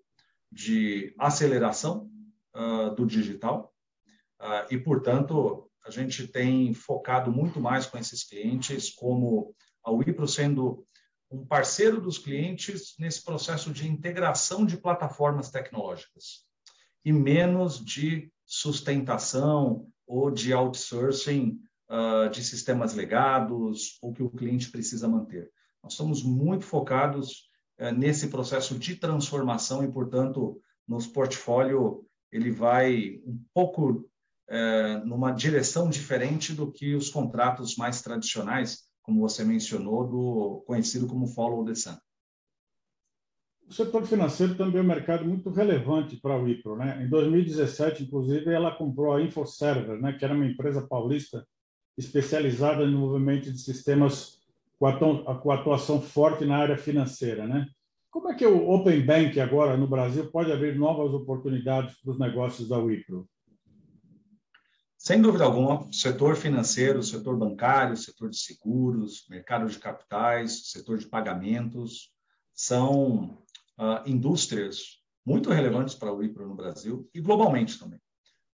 de 0.54 1.14
aceleração 1.18 2.10
uh, 2.56 2.94
do 2.96 3.06
digital 3.06 3.74
uh, 4.40 4.72
e, 4.72 4.78
portanto, 4.78 5.70
a 5.86 5.90
gente 5.90 6.28
tem 6.28 6.74
focado 6.74 7.32
muito 7.32 7.60
mais 7.60 7.86
com 7.86 7.98
esses 7.98 8.24
clientes, 8.24 8.92
como 8.92 9.56
a 9.84 9.92
Wipro 9.92 10.28
sendo 10.28 10.86
um 11.30 11.46
parceiro 11.46 12.00
dos 12.00 12.20
clientes 12.20 12.94
nesse 13.00 13.24
processo 13.24 13.74
de 13.74 13.88
integração 13.88 14.66
de 14.66 14.78
plataformas 14.78 15.50
tecnológicas 15.50 16.46
e 17.04 17.12
menos 17.12 17.84
de 17.84 18.32
sustentação 18.46 19.88
ou 20.06 20.30
de 20.30 20.54
outsourcing 20.54 21.60
uh, 21.90 22.30
de 22.30 22.44
sistemas 22.44 22.94
legados 22.94 23.98
ou 24.02 24.14
que 24.14 24.22
o 24.22 24.30
cliente 24.30 24.70
precisa 24.70 25.08
manter. 25.08 25.52
Nós 25.82 25.94
estamos 25.94 26.24
muito 26.24 26.64
focados 26.64 27.50
nesse 27.92 28.30
processo 28.30 28.78
de 28.78 28.96
transformação 28.96 29.84
e, 29.84 29.92
portanto, 29.92 30.62
nos 30.88 31.08
portfólio 31.08 32.06
ele 32.32 32.52
vai 32.52 33.22
um 33.26 33.40
pouco 33.54 33.92
uh, 33.92 35.06
numa 35.06 35.32
direção 35.32 35.90
diferente 35.90 36.54
do 36.54 36.72
que 36.72 36.96
os 36.96 37.10
contratos 37.10 37.76
mais 37.76 38.02
tradicionais, 38.02 38.86
como 39.04 39.22
você 39.22 39.44
mencionou, 39.44 40.08
do 40.08 40.64
conhecido 40.66 41.08
como 41.08 41.28
follow 41.28 41.64
the 41.64 41.76
sun. 41.76 41.96
O 43.68 43.74
setor 43.74 44.06
financeiro 44.06 44.56
também 44.56 44.80
é 44.80 44.84
um 44.84 44.88
mercado 44.88 45.26
muito 45.26 45.50
relevante 45.50 46.18
para 46.18 46.34
a 46.34 46.38
Wipro. 46.38 46.76
Né? 46.76 47.04
Em 47.04 47.10
2017, 47.10 48.04
inclusive, 48.04 48.52
ela 48.52 48.76
comprou 48.76 49.14
a 49.14 49.22
InfoServer, 49.22 50.00
né? 50.02 50.14
que 50.14 50.26
era 50.26 50.34
uma 50.34 50.46
empresa 50.46 50.86
paulista 50.86 51.48
especializada 51.98 52.86
no 52.86 53.00
movimento 53.00 53.52
de 53.52 53.60
sistemas 53.60 54.43
com 55.42 55.52
atuação 55.52 56.02
forte 56.02 56.46
na 56.46 56.58
área 56.58 56.78
financeira. 56.78 57.48
Né? 57.48 57.68
Como 58.10 58.30
é 58.30 58.36
que 58.36 58.46
o 58.46 58.70
Open 58.70 59.06
Bank 59.06 59.40
agora 59.40 59.78
no 59.78 59.88
Brasil 59.88 60.30
pode 60.30 60.52
abrir 60.52 60.78
novas 60.78 61.14
oportunidades 61.14 61.96
para 62.02 62.12
os 62.12 62.20
negócios 62.20 62.68
da 62.68 62.78
Wipro? 62.78 63.28
Sem 64.98 65.22
dúvida 65.22 65.44
alguma, 65.44 65.82
o 65.82 65.94
setor 65.94 66.36
financeiro, 66.36 67.00
o 67.00 67.04
setor 67.04 67.36
bancário, 67.36 67.94
o 67.94 67.98
setor 67.98 68.30
de 68.30 68.38
seguros, 68.38 69.26
mercado 69.30 69.68
de 69.68 69.78
capitais, 69.78 70.70
setor 70.70 70.98
de 70.98 71.08
pagamentos, 71.08 72.10
são 72.54 73.38
uh, 73.78 74.00
indústrias 74.06 75.02
muito 75.26 75.50
relevantes 75.50 75.96
para 75.96 76.12
o 76.12 76.18
Wipro 76.18 76.48
no 76.48 76.56
Brasil 76.56 77.10
e 77.14 77.20
globalmente 77.20 77.80
também. 77.80 78.00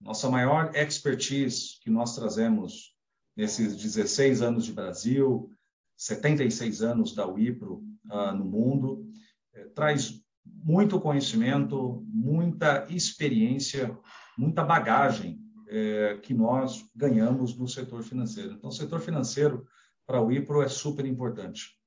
Nossa 0.02 0.30
maior 0.30 0.76
expertise 0.76 1.80
que 1.82 1.90
nós 1.90 2.16
trazemos 2.16 2.94
nesses 3.38 3.76
16 3.76 4.42
anos 4.42 4.66
de 4.66 4.74
Brasil, 4.74 5.50
76 5.98 6.82
anos 6.82 7.16
da 7.16 7.26
Wipro 7.26 7.84
uh, 8.12 8.34
no 8.36 8.46
mundo, 8.46 9.10
eh, 9.54 9.66
traz 9.76 10.22
muito 10.46 11.00
conhecimento, 11.00 12.04
muita 12.08 12.86
experiência, 12.90 13.98
muita 14.38 14.64
bagagem 14.64 15.40
eh, 15.68 16.20
que 16.22 16.34
nós 16.34 16.86
ganhamos 16.96 17.58
no 17.58 17.68
setor 17.68 18.04
financeiro. 18.04 18.54
Então, 18.54 18.70
o 18.70 18.74
setor 18.74 19.00
financeiro 19.00 19.66
para 20.06 20.22
o 20.22 20.26
Wipro 20.26 20.62
é 20.62 20.68
super 20.68 21.06
importante. 21.06 21.78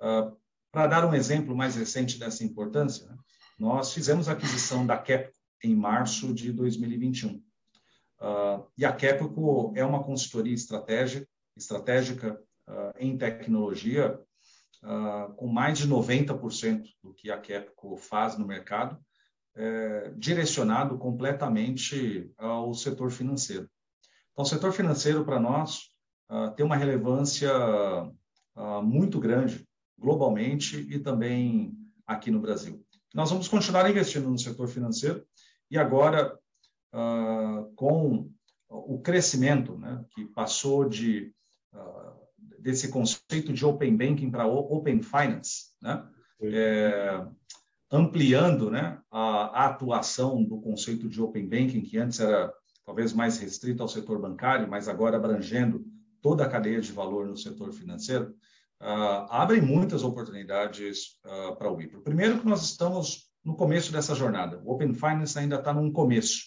Uh, 0.00 0.36
para 0.72 0.86
dar 0.86 1.04
um 1.04 1.14
exemplo 1.14 1.54
mais 1.54 1.76
recente 1.76 2.18
dessa 2.18 2.42
importância, 2.42 3.06
né, 3.06 3.16
nós 3.58 3.92
fizemos 3.92 4.28
a 4.28 4.32
aquisição 4.32 4.86
da 4.86 4.96
Capco 4.96 5.36
em 5.62 5.76
março 5.76 6.32
de 6.32 6.52
2021. 6.52 7.34
Uh, 7.34 7.42
ah, 8.20 8.66
e 8.78 8.84
a 8.84 8.92
Capco 8.92 9.72
é 9.76 9.84
uma 9.84 10.02
consultoria 10.02 10.54
estratégica, 10.54 11.28
estratégica 11.56 12.40
em 12.98 13.16
tecnologia, 13.16 14.20
uh, 14.82 15.32
com 15.34 15.46
mais 15.46 15.78
de 15.78 15.88
90% 15.88 16.84
do 17.02 17.12
que 17.14 17.30
a 17.30 17.38
Capco 17.38 17.96
faz 17.96 18.36
no 18.38 18.46
mercado, 18.46 18.98
é, 19.56 20.12
direcionado 20.16 20.96
completamente 20.96 22.30
ao 22.38 22.72
setor 22.72 23.10
financeiro. 23.10 23.68
Então, 24.32 24.44
o 24.44 24.48
setor 24.48 24.72
financeiro, 24.72 25.24
para 25.24 25.40
nós, 25.40 25.90
tem 26.56 26.64
uma 26.64 26.76
relevância 26.76 27.50
muito 28.84 29.18
grande 29.18 29.66
globalmente 29.98 30.76
e 30.88 31.00
também 31.00 31.76
aqui 32.06 32.30
no 32.30 32.40
Brasil. 32.40 32.80
Nós 33.12 33.30
vamos 33.30 33.48
continuar 33.48 33.90
investindo 33.90 34.30
no 34.30 34.38
setor 34.38 34.68
financeiro 34.68 35.26
e 35.68 35.76
agora, 35.76 36.38
com 37.74 38.30
o 38.68 39.00
crescimento, 39.00 39.76
né, 39.76 40.04
que 40.14 40.24
passou 40.26 40.88
de, 40.88 41.34
desse 42.60 42.88
conceito 42.88 43.52
de 43.52 43.64
Open 43.64 43.96
Banking 43.96 44.30
para 44.30 44.46
Open 44.46 45.02
Finance, 45.02 45.70
né, 45.80 46.04
é, 46.42 47.26
ampliando 47.90 48.70
né, 48.70 48.98
a, 49.10 49.62
a 49.62 49.66
atuação 49.66 50.42
do 50.44 50.60
conceito 50.60 51.08
de 51.08 51.20
Open 51.20 51.48
Banking, 51.48 51.82
que 51.82 51.98
antes 51.98 52.20
era 52.20 52.52
talvez 52.84 53.12
mais 53.12 53.38
restrito 53.38 53.82
ao 53.82 53.88
setor 53.88 54.20
bancário, 54.20 54.68
mas 54.68 54.88
agora 54.88 55.16
abrangendo 55.16 55.84
toda 56.22 56.44
a 56.44 56.48
cadeia 56.48 56.80
de 56.80 56.92
valor 56.92 57.26
no 57.26 57.36
setor 57.36 57.72
financeiro, 57.72 58.34
uh, 58.80 59.26
abrem 59.30 59.60
muitas 59.60 60.02
oportunidades 60.02 61.18
uh, 61.24 61.56
para 61.56 61.70
o 61.70 61.76
Wipro. 61.76 62.02
Primeiro 62.02 62.40
que 62.40 62.46
nós 62.46 62.62
estamos 62.62 63.30
no 63.44 63.56
começo 63.56 63.92
dessa 63.92 64.14
jornada. 64.14 64.60
O 64.64 64.72
Open 64.72 64.92
Finance 64.92 65.38
ainda 65.38 65.56
está 65.56 65.72
num 65.72 65.90
começo. 65.90 66.44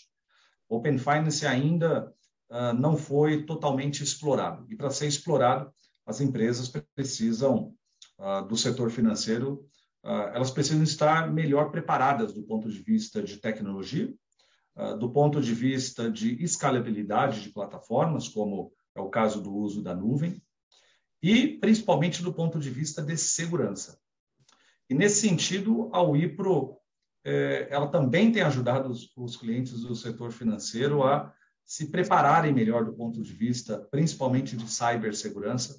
O 0.70 0.78
Open 0.78 0.98
Finance 0.98 1.46
ainda 1.46 2.14
uh, 2.50 2.74
não 2.78 2.96
foi 2.96 3.44
totalmente 3.46 4.04
explorado. 4.04 4.66
E 4.70 4.76
para 4.76 4.90
ser 4.90 5.08
explorado, 5.08 5.72
as 6.06 6.22
empresas 6.22 6.72
precisam 6.96 7.74
do 8.48 8.56
setor 8.56 8.90
financeiro, 8.90 9.66
elas 10.04 10.52
precisam 10.52 10.84
estar 10.84 11.32
melhor 11.32 11.72
preparadas 11.72 12.34
do 12.34 12.44
ponto 12.44 12.70
de 12.70 12.80
vista 12.82 13.22
de 13.22 13.38
tecnologia, 13.38 14.14
do 15.00 15.10
ponto 15.10 15.42
de 15.42 15.54
vista 15.54 16.12
de 16.12 16.42
escalabilidade 16.44 17.42
de 17.42 17.50
plataformas, 17.50 18.28
como 18.28 18.72
é 18.96 19.02
o 19.02 19.10
caso 19.10 19.42
do 19.42 19.54
uso 19.54 19.82
da 19.82 19.96
nuvem, 19.96 20.42
e 21.22 21.58
principalmente 21.60 22.22
do 22.22 22.34
ponto 22.34 22.60
de 22.60 22.70
vista 22.70 23.02
de 23.02 23.18
segurança. 23.18 23.98
E 24.90 24.94
nesse 24.94 25.22
sentido, 25.22 25.90
a 25.94 26.02
Wipro 26.02 26.78
é, 27.24 27.68
ela 27.70 27.88
também 27.88 28.32
tem 28.32 28.42
ajudado 28.42 28.92
os, 29.16 29.38
clientes 29.38 29.82
do 29.82 29.96
setor 29.96 30.32
financeiro 30.32 31.04
a 31.04 31.34
se 31.64 31.90
prepararem 31.90 32.54
melhor 32.54 32.84
do 32.84 32.94
ponto 32.94 33.22
de 33.22 33.34
vista, 33.34 33.80
principalmente 33.90 34.58
de 34.58 34.70
cibersegurança, 34.70 35.78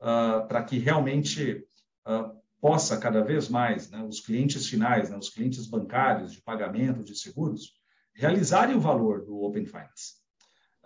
uh, 0.00 0.46
para 0.46 0.62
que 0.62 0.78
realmente 0.78 1.66
uh, 2.06 2.36
possa 2.60 2.98
cada 2.98 3.22
vez 3.22 3.48
mais 3.48 3.90
né, 3.90 4.02
os 4.02 4.20
clientes 4.20 4.66
finais, 4.66 5.10
né, 5.10 5.16
os 5.16 5.28
clientes 5.28 5.66
bancários 5.66 6.32
de 6.32 6.40
pagamento 6.40 7.04
de 7.04 7.14
seguros, 7.14 7.74
realizarem 8.14 8.74
o 8.76 8.80
valor 8.80 9.24
do 9.24 9.42
Open 9.42 9.66
Finance. 9.66 10.26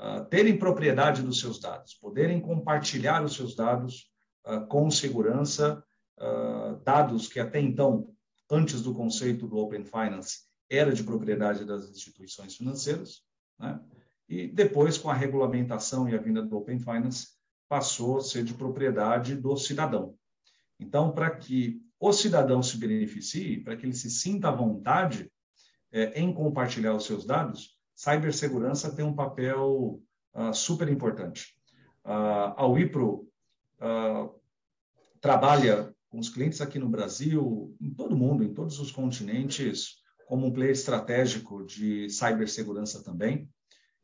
Ah, 0.02 0.24
terem 0.24 0.56
propriedade 0.56 1.22
dos 1.22 1.40
seus 1.40 1.60
dados, 1.60 1.92
poderem 1.92 2.40
compartilhar 2.40 3.22
os 3.22 3.34
seus 3.34 3.54
dados 3.54 4.10
uh, 4.46 4.66
com 4.66 4.90
segurança, 4.90 5.84
uh, 6.18 6.82
dados 6.82 7.28
que 7.28 7.38
até 7.38 7.60
então, 7.60 8.08
antes 8.50 8.80
do 8.80 8.94
conceito 8.94 9.46
do 9.46 9.58
Open 9.58 9.84
Finance, 9.84 10.38
era 10.70 10.90
de 10.90 11.04
propriedade 11.04 11.66
das 11.66 11.90
instituições 11.90 12.56
financeiras, 12.56 13.20
né? 13.58 13.78
e 14.26 14.48
depois, 14.48 14.96
com 14.96 15.10
a 15.10 15.14
regulamentação 15.14 16.08
e 16.08 16.14
a 16.14 16.18
vinda 16.18 16.40
do 16.40 16.56
Open 16.56 16.78
Finance, 16.78 17.36
passou 17.70 18.18
a 18.18 18.20
ser 18.20 18.42
de 18.42 18.52
propriedade 18.52 19.36
do 19.36 19.56
cidadão. 19.56 20.16
Então, 20.80 21.12
para 21.12 21.30
que 21.30 21.80
o 22.00 22.12
cidadão 22.12 22.60
se 22.64 22.76
beneficie, 22.76 23.60
para 23.60 23.76
que 23.76 23.86
ele 23.86 23.94
se 23.94 24.10
sinta 24.10 24.48
à 24.48 24.50
vontade 24.50 25.30
é, 25.92 26.20
em 26.20 26.34
compartilhar 26.34 26.96
os 26.96 27.04
seus 27.04 27.24
dados, 27.24 27.78
cibersegurança 27.94 28.92
tem 28.92 29.04
um 29.04 29.14
papel 29.14 30.02
uh, 30.34 30.52
super 30.52 30.88
importante. 30.88 31.54
A 32.02 32.66
Wipro 32.66 33.28
uh, 33.78 34.34
trabalha 35.20 35.94
com 36.08 36.18
os 36.18 36.28
clientes 36.28 36.60
aqui 36.60 36.78
no 36.78 36.88
Brasil, 36.88 37.76
em 37.80 37.90
todo 37.90 38.16
mundo, 38.16 38.42
em 38.42 38.52
todos 38.52 38.80
os 38.80 38.90
continentes, 38.90 39.98
como 40.26 40.46
um 40.46 40.52
player 40.52 40.72
estratégico 40.72 41.64
de 41.64 42.08
cibersegurança 42.08 43.04
também. 43.04 43.48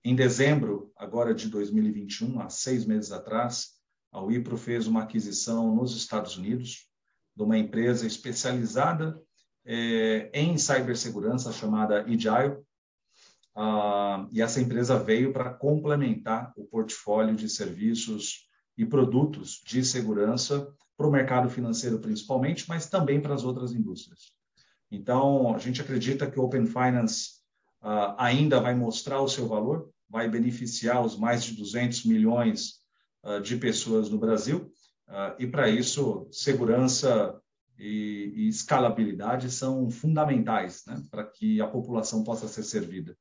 Em 0.09 0.15
dezembro, 0.15 0.93
agora 0.97 1.35
de 1.35 1.49
2021, 1.49 2.41
há 2.41 2.49
seis 2.49 2.87
meses 2.87 3.11
atrás, 3.11 3.73
a 4.13 4.21
Wipro 4.21 4.57
fez 4.57 4.87
uma 4.87 5.03
aquisição 5.03 5.75
nos 5.75 5.97
Estados 5.97 6.37
Unidos 6.37 6.87
de 7.35 7.43
uma 7.43 7.59
empresa 7.59 8.07
especializada 8.07 9.21
é, 9.65 10.31
em 10.33 10.57
cibersegurança 10.59 11.53
chamada 11.53 12.03
Agile. 12.03 12.57
Ah, 13.53 14.29
e 14.31 14.41
essa 14.41 14.61
empresa 14.61 14.97
veio 14.97 15.33
para 15.33 15.53
complementar 15.53 16.53
o 16.57 16.65
portfólio 16.67 17.35
de 17.35 17.49
serviços 17.49 18.49
e 18.79 18.87
produtos 18.87 19.61
de 19.67 19.85
segurança 19.85 20.73
para 20.97 21.09
o 21.09 21.11
mercado 21.11 21.51
financeiro 21.51 21.99
principalmente, 21.99 22.69
mas 22.69 22.89
também 22.89 23.21
para 23.21 23.35
as 23.35 23.43
outras 23.43 23.73
indústrias. 23.73 24.33
Então, 24.89 25.53
a 25.53 25.59
gente 25.59 25.81
acredita 25.81 26.31
que 26.31 26.39
o 26.39 26.45
Open 26.45 26.65
Finance 26.65 27.41
uh, 27.83 28.15
ainda 28.17 28.61
vai 28.61 28.73
mostrar 28.73 29.21
o 29.21 29.29
seu 29.29 29.49
valor, 29.49 29.91
vai 30.09 30.29
beneficiar 30.29 31.05
os 31.05 31.19
mais 31.19 31.45
de 31.45 31.57
200 31.57 32.05
milhões 32.05 32.81
uh, 33.25 33.41
de 33.41 33.57
pessoas 33.57 34.09
no 34.09 34.19
Brasil, 34.19 34.71
uh, 35.09 35.35
e 35.39 35.47
para 35.47 35.69
isso, 35.69 36.29
segurança 36.31 37.41
e, 37.79 38.49
escalabilidade 38.49 39.51
são 39.51 39.91
fundamentais 39.91 40.85
né, 40.87 41.03
para 41.11 41.25
que 41.25 41.61
a 41.61 41.67
população 41.67 42.25
possa 42.25 42.49
ser 42.49 42.63
servida. 42.63 43.17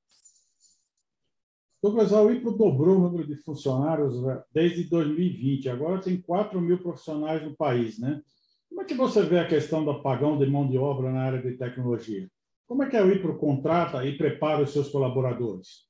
Douglas, 1.82 2.14
a 2.14 2.22
Wipro 2.22 2.52
dobrou 2.52 2.98
o 2.98 3.00
número 3.00 3.28
de 3.28 3.36
funcionários 3.36 4.20
né, 4.22 4.42
desde 4.52 4.86
2020. 4.86 5.70
Agora 5.70 6.02
tem 6.02 6.20
4 6.20 6.60
mil 6.60 6.80
profissionais 6.80 7.44
no 7.44 7.56
país, 7.56 8.00
né? 8.00 8.22
Como 8.68 8.82
é 8.82 8.86
que 8.86 8.96
você 8.96 9.22
vê 9.22 9.38
a 9.38 9.48
questão 9.48 9.86
do 9.86 9.92
apagão 9.92 10.38
de 10.38 10.48
mão 10.48 10.68
de 10.68 10.78
obra 10.78 11.12
na 11.12 11.22
área 11.22 11.42
de 11.42 11.56
tecnologia? 11.56 12.28
Como 12.66 12.82
é 12.82 12.90
que 12.90 12.98
a 12.98 13.04
Wipro 13.04 13.38
contrata 13.38 14.04
e 14.04 14.18
prepara 14.18 14.64
os 14.64 14.72
seus 14.72 14.90
colaboradores? 14.90 15.86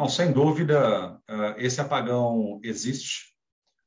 Não, 0.00 0.08
sem 0.08 0.32
dúvida, 0.32 1.20
eh, 1.28 1.56
esse 1.58 1.78
apagão 1.78 2.58
existe. 2.62 3.34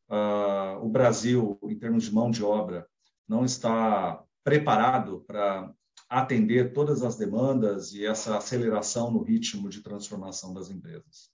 Ah, 0.08 0.78
o 0.80 0.88
Brasil, 0.88 1.58
em 1.64 1.76
termos 1.76 2.04
de 2.04 2.14
mão 2.14 2.30
de 2.30 2.44
obra, 2.44 2.88
não 3.28 3.44
está 3.44 4.24
preparado 4.44 5.22
para 5.26 5.74
atender 6.08 6.72
todas 6.72 7.02
as 7.02 7.16
demandas 7.16 7.94
e 7.94 8.06
essa 8.06 8.38
aceleração 8.38 9.10
no 9.10 9.24
ritmo 9.24 9.68
de 9.68 9.82
transformação 9.82 10.54
das 10.54 10.70
empresas. 10.70 11.32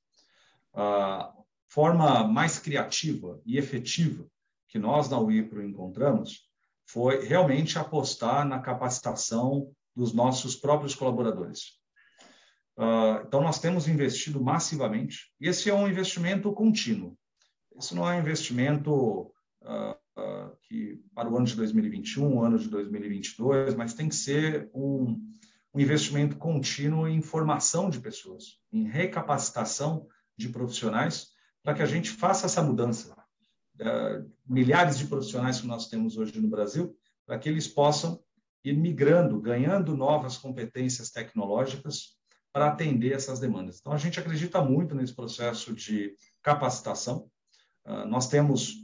A 0.73 1.29
forma 1.67 2.25
mais 2.25 2.57
criativa 2.57 3.41
e 3.45 3.57
efetiva 3.57 4.25
que 4.69 4.79
nós 4.79 5.09
na 5.09 5.19
Wipro 5.19 5.61
encontramos 5.61 6.49
foi 6.87 7.25
realmente 7.25 7.77
apostar 7.77 8.47
na 8.47 8.59
capacitação 8.59 9.73
dos 9.93 10.13
nossos 10.13 10.55
próprios 10.55 10.95
colaboradores. 10.95 11.78
Uh, 12.79 13.27
então, 13.27 13.41
nós 13.41 13.59
temos 13.59 13.89
investido 13.89 14.41
massivamente, 14.41 15.33
e 15.37 15.49
esse 15.49 15.69
é 15.69 15.73
um 15.73 15.85
investimento 15.85 16.53
contínuo. 16.53 17.13
Isso 17.77 17.93
não 17.93 18.09
é 18.09 18.15
um 18.15 18.21
investimento 18.21 19.33
uh, 19.61 19.91
uh, 20.17 20.55
que 20.61 21.03
para 21.13 21.29
o 21.29 21.35
ano 21.35 21.45
de 21.45 21.57
2021, 21.57 22.41
ano 22.41 22.57
de 22.57 22.69
2022, 22.69 23.75
mas 23.75 23.93
tem 23.93 24.07
que 24.07 24.15
ser 24.15 24.69
um, 24.73 25.21
um 25.73 25.79
investimento 25.79 26.37
contínuo 26.37 27.05
em 27.05 27.21
formação 27.21 27.89
de 27.89 27.99
pessoas, 27.99 28.61
em 28.71 28.87
recapacitação 28.87 30.07
de 30.37 30.47
profissionais, 30.47 31.31
para 31.61 31.73
que 31.73 31.81
a 31.81 31.85
gente 31.85 32.09
faça 32.09 32.45
essa 32.45 32.63
mudança. 32.63 33.13
milhares 34.47 34.97
de 34.97 35.05
profissionais 35.05 35.59
que 35.59 35.67
nós 35.67 35.89
temos 35.89 36.15
hoje 36.15 36.39
no 36.39 36.47
Brasil, 36.47 36.95
para 37.25 37.37
que 37.37 37.49
eles 37.49 37.67
possam 37.67 38.23
ir 38.63 38.77
migrando, 38.77 39.41
ganhando 39.41 39.97
novas 39.97 40.37
competências 40.37 41.11
tecnológicas 41.11 42.18
para 42.51 42.67
atender 42.67 43.13
essas 43.13 43.39
demandas. 43.39 43.79
Então, 43.79 43.93
a 43.93 43.97
gente 43.97 44.19
acredita 44.19 44.61
muito 44.61 44.95
nesse 44.95 45.13
processo 45.13 45.73
de 45.73 46.15
capacitação. 46.41 47.29
Uh, 47.85 48.05
nós 48.05 48.27
temos 48.27 48.75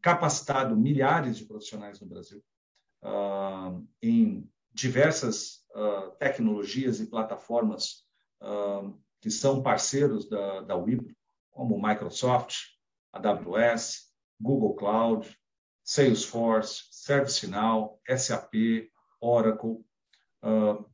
capacitado 0.00 0.76
milhares 0.76 1.36
de 1.36 1.44
profissionais 1.44 2.00
no 2.00 2.06
Brasil 2.06 2.42
uh, 3.02 3.86
em 4.02 4.48
diversas 4.72 5.64
uh, 5.74 6.10
tecnologias 6.18 7.00
e 7.00 7.06
plataformas 7.06 8.04
que 9.20 9.30
são 9.30 9.62
parceiros 9.62 10.28
da, 10.28 10.62
da 10.62 10.74
Wipro, 10.74 11.14
como 11.52 11.80
Microsoft, 11.80 12.56
AWS, 13.12 14.12
Google 14.40 14.74
Cloud, 14.74 15.38
Salesforce, 15.84 16.88
ServiceNow, 16.90 18.00
SAP, 18.08 18.90
Oracle. 19.20 19.84
Uh, 20.42 20.84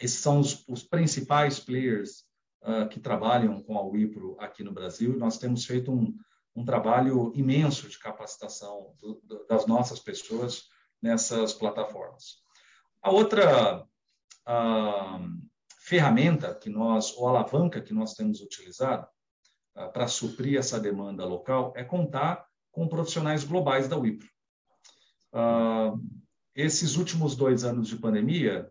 esses 0.00 0.18
são 0.18 0.40
os, 0.40 0.64
os 0.66 0.82
principais 0.82 1.60
players 1.60 2.24
uh, 2.62 2.88
que 2.88 2.98
trabalham 2.98 3.62
com 3.62 3.76
a 3.76 3.82
Wipro 3.82 4.36
aqui 4.40 4.64
no 4.64 4.72
Brasil. 4.72 5.16
Nós 5.18 5.38
temos 5.38 5.64
feito 5.64 5.92
um, 5.92 6.16
um 6.56 6.64
trabalho 6.64 7.32
imenso 7.34 7.88
de 7.88 7.98
capacitação 7.98 8.94
do, 8.98 9.20
do, 9.22 9.46
das 9.46 9.66
nossas 9.66 10.00
pessoas 10.00 10.64
nessas 11.02 11.52
plataformas. 11.52 12.38
A 13.02 13.10
outra 13.10 13.82
uh, 13.82 15.50
ferramenta 15.80 16.54
que 16.54 16.70
nós, 16.70 17.14
ou 17.16 17.28
alavanca 17.28 17.80
que 17.80 17.94
nós 17.94 18.14
temos 18.14 18.40
utilizado 18.40 19.06
uh, 19.76 19.92
para 19.92 20.08
suprir 20.08 20.58
essa 20.58 20.80
demanda 20.80 21.24
local 21.24 21.72
é 21.76 21.84
contar 21.84 22.46
com 22.72 22.88
profissionais 22.88 23.44
globais 23.44 23.88
da 23.88 23.96
Wipro. 23.96 24.28
Uh, 25.32 26.02
esses 26.54 26.96
últimos 26.96 27.36
dois 27.36 27.64
anos 27.64 27.88
de 27.88 27.96
pandemia 27.96 28.70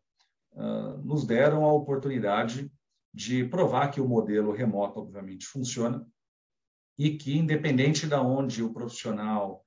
nos 1.03 1.25
deram 1.25 1.63
a 1.63 1.73
oportunidade 1.73 2.71
de 3.13 3.43
provar 3.45 3.89
que 3.89 4.01
o 4.01 4.07
modelo 4.07 4.51
remoto, 4.51 4.99
obviamente, 4.99 5.45
funciona 5.45 6.05
e 6.97 7.17
que, 7.17 7.37
independente 7.37 8.07
de 8.07 8.15
onde 8.15 8.61
o 8.61 8.73
profissional, 8.73 9.63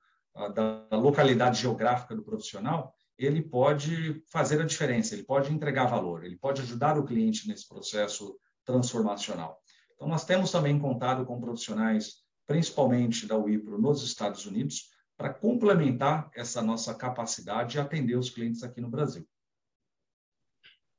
da 0.53 0.87
localidade 0.91 1.61
geográfica 1.61 2.15
do 2.15 2.23
profissional, 2.23 2.93
ele 3.17 3.41
pode 3.41 4.23
fazer 4.31 4.61
a 4.61 4.65
diferença, 4.65 5.13
ele 5.13 5.23
pode 5.23 5.53
entregar 5.53 5.85
valor, 5.85 6.23
ele 6.23 6.35
pode 6.35 6.61
ajudar 6.61 6.97
o 6.97 7.05
cliente 7.05 7.47
nesse 7.47 7.67
processo 7.67 8.37
transformacional. 8.65 9.59
Então, 9.95 10.07
nós 10.07 10.25
temos 10.25 10.51
também 10.51 10.79
contado 10.79 11.25
com 11.25 11.39
profissionais, 11.39 12.23
principalmente 12.47 13.27
da 13.27 13.37
Wipro 13.37 13.79
nos 13.79 14.03
Estados 14.03 14.45
Unidos, 14.45 14.89
para 15.15 15.33
complementar 15.33 16.29
essa 16.35 16.61
nossa 16.61 16.93
capacidade 16.95 17.73
de 17.73 17.79
atender 17.79 18.17
os 18.17 18.29
clientes 18.29 18.63
aqui 18.63 18.81
no 18.81 18.89
Brasil. 18.89 19.27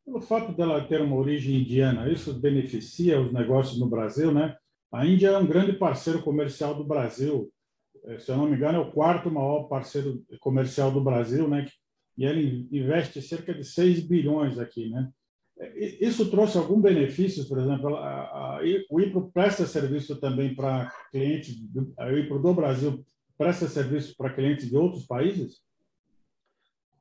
Pelo 0.05 0.21
fato 0.21 0.53
dela 0.53 0.87
ter 0.87 1.01
uma 1.01 1.17
origem 1.17 1.61
indiana, 1.61 2.11
isso 2.11 2.35
beneficia 2.35 3.21
os 3.21 3.33
negócios 3.33 3.79
no 3.79 3.89
Brasil, 3.89 4.33
né? 4.33 4.57
A 4.93 5.07
Índia 5.07 5.29
é 5.29 5.39
um 5.39 5.47
grande 5.47 5.73
parceiro 5.73 6.23
comercial 6.23 6.75
do 6.75 6.85
Brasil. 6.85 7.51
É, 8.05 8.19
se 8.19 8.31
eu 8.31 8.37
não 8.37 8.47
me 8.47 8.55
engano, 8.55 8.79
é 8.79 8.81
o 8.81 8.93
quarto 8.93 9.31
maior 9.31 9.65
parceiro 9.65 10.23
comercial 10.41 10.93
do 10.93 11.03
Brasil, 11.03 11.49
né? 11.49 11.67
E 12.19 12.25
ele 12.25 12.69
investe 12.71 13.21
cerca 13.23 13.55
de 13.55 13.65
6 13.65 14.07
bilhões 14.07 14.59
aqui, 14.59 14.91
né? 14.91 15.11
É, 15.59 16.05
isso 16.05 16.31
trouxe 16.31 16.59
algum 16.59 16.81
benefício, 16.81 17.49
por 17.49 17.59
exemplo, 17.59 17.97
a, 17.97 18.59
a, 18.59 18.61
o 18.91 19.01
IPRO 19.01 19.31
presta 19.33 19.67
serviço 19.67 20.21
também 20.21 20.55
para 20.55 20.93
clientes, 21.11 21.57
a 21.99 22.13
IPRO 22.13 22.41
do 22.41 22.55
Brasil 22.55 23.05
presta 23.39 23.67
serviço 23.69 24.15
para 24.17 24.35
clientes 24.35 24.69
de 24.69 24.77
outros 24.77 25.07
países? 25.07 25.63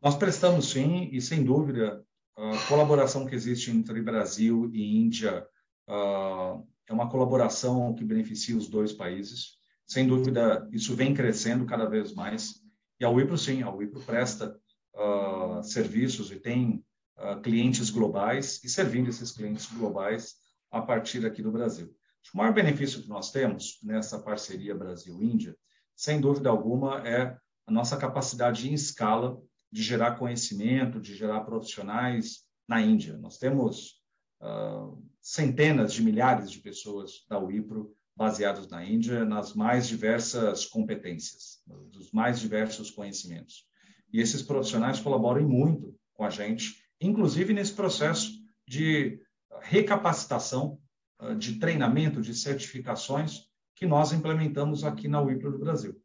Nós 0.01 0.15
prestamos 0.15 0.69
sim, 0.69 1.09
e 1.11 1.21
sem 1.21 1.43
dúvida, 1.43 2.03
a 2.35 2.67
colaboração 2.67 3.25
que 3.25 3.35
existe 3.35 3.71
entre 3.71 4.01
Brasil 4.01 4.69
e 4.73 4.97
Índia 4.97 5.45
uh, 5.87 6.65
é 6.87 6.93
uma 6.93 7.09
colaboração 7.09 7.93
que 7.93 8.03
beneficia 8.03 8.57
os 8.57 8.67
dois 8.67 8.91
países. 8.93 9.57
Sem 9.85 10.07
dúvida, 10.07 10.67
isso 10.71 10.95
vem 10.95 11.13
crescendo 11.13 11.65
cada 11.65 11.85
vez 11.85 12.13
mais. 12.13 12.61
E 12.99 13.05
a 13.05 13.09
Wipro, 13.09 13.37
sim, 13.37 13.61
a 13.61 13.69
Wipro 13.69 14.01
presta 14.01 14.57
uh, 14.95 15.63
serviços 15.63 16.31
e 16.31 16.37
tem 16.37 16.83
uh, 17.17 17.39
clientes 17.41 17.89
globais 17.89 18.63
e 18.63 18.69
servindo 18.69 19.09
esses 19.09 19.31
clientes 19.31 19.67
globais 19.67 20.35
a 20.71 20.81
partir 20.81 21.25
aqui 21.25 21.43
do 21.43 21.51
Brasil. 21.51 21.93
O 22.33 22.37
maior 22.37 22.53
benefício 22.53 23.01
que 23.01 23.09
nós 23.09 23.31
temos 23.31 23.79
nessa 23.83 24.17
parceria 24.17 24.73
Brasil-Índia 24.73 25.55
sem 25.95 26.19
dúvida 26.19 26.49
alguma, 26.49 27.07
é 27.07 27.37
a 27.65 27.71
nossa 27.71 27.97
capacidade 27.97 28.69
em 28.69 28.73
escala 28.73 29.39
de 29.73 29.81
gerar 29.81 30.17
conhecimento, 30.17 31.01
de 31.01 31.15
gerar 31.15 31.41
profissionais 31.41 32.43
na 32.67 32.79
Índia. 32.79 33.17
Nós 33.17 33.39
temos 33.39 33.99
uh, 34.39 35.03
centenas 35.19 35.91
de 35.91 36.03
milhares 36.03 36.51
de 36.51 36.59
pessoas 36.59 37.25
da 37.27 37.39
Wipro 37.39 37.91
baseadas 38.15 38.67
na 38.67 38.86
Índia, 38.86 39.25
nas 39.25 39.55
mais 39.55 39.88
diversas 39.88 40.67
competências, 40.67 41.63
dos 41.91 42.12
mais 42.12 42.39
diversos 42.39 42.91
conhecimentos. 42.91 43.65
E 44.13 44.21
esses 44.21 44.43
profissionais 44.43 44.99
colaboram 44.99 45.49
muito 45.49 45.99
com 46.13 46.23
a 46.23 46.29
gente, 46.29 46.86
inclusive 47.01 47.51
nesse 47.51 47.73
processo 47.73 48.31
de 48.67 49.19
recapacitação, 49.59 50.79
uh, 51.19 51.33
de 51.36 51.57
treinamento, 51.57 52.21
de 52.21 52.36
certificações 52.36 53.49
que 53.75 53.88
nós 53.88 54.13
implementamos 54.13 54.83
aqui 54.83 55.07
na 55.07 55.19
Wipro 55.19 55.51
do 55.51 55.57
Brasil. 55.57 55.99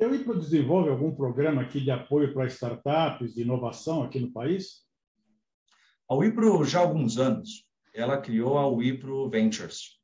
A 0.00 0.06
Wipro 0.06 0.38
desenvolve 0.38 0.90
algum 0.90 1.12
programa 1.12 1.60
aqui 1.60 1.80
de 1.80 1.90
apoio 1.90 2.32
para 2.32 2.46
startups, 2.46 3.34
de 3.34 3.42
inovação 3.42 4.04
aqui 4.04 4.20
no 4.20 4.30
país? 4.30 4.84
A 6.08 6.14
Wipro, 6.14 6.64
já 6.64 6.78
há 6.78 6.82
alguns 6.82 7.18
anos, 7.18 7.66
ela 7.92 8.20
criou 8.20 8.58
a 8.58 8.66
Wipro 8.68 9.28
Ventures. 9.28 9.98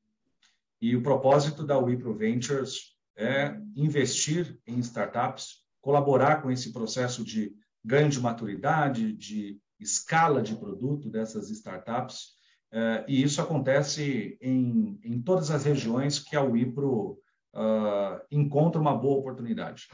E 0.80 0.96
o 0.96 1.02
propósito 1.02 1.64
da 1.64 1.78
Wipro 1.78 2.12
Ventures 2.12 2.96
é 3.16 3.56
investir 3.76 4.58
em 4.66 4.80
startups, 4.80 5.64
colaborar 5.80 6.42
com 6.42 6.50
esse 6.50 6.72
processo 6.72 7.24
de 7.24 7.54
ganho 7.84 8.08
de 8.08 8.20
maturidade, 8.20 9.12
de 9.12 9.60
escala 9.78 10.42
de 10.42 10.56
produto 10.56 11.08
dessas 11.08 11.50
startups, 11.50 12.32
é, 12.72 13.04
e 13.06 13.22
isso 13.22 13.40
acontece 13.40 14.36
em, 14.40 14.98
em 15.04 15.22
todas 15.22 15.52
as 15.52 15.64
regiões 15.64 16.18
que 16.18 16.34
a 16.34 16.42
Wipro 16.42 17.16
uh, 17.54 18.20
encontra 18.30 18.80
uma 18.80 18.96
boa 18.96 19.18
oportunidade. 19.18 19.88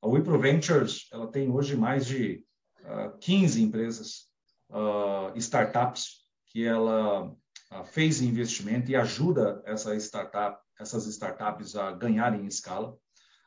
A 0.00 0.08
Wipro 0.08 0.38
Ventures 0.38 1.08
ela 1.12 1.28
tem 1.28 1.50
hoje 1.50 1.76
mais 1.76 2.06
de 2.06 2.44
uh, 2.82 3.16
15 3.18 3.62
empresas, 3.62 4.28
uh, 4.70 5.36
startups, 5.36 6.22
que 6.46 6.64
ela 6.64 7.28
uh, 7.28 7.84
fez 7.84 8.20
investimento 8.20 8.90
e 8.90 8.96
ajuda 8.96 9.62
essa 9.64 9.94
startup, 9.96 10.58
essas 10.80 11.06
startups 11.06 11.76
a 11.76 11.92
ganharem 11.92 12.46
escala. 12.46 12.96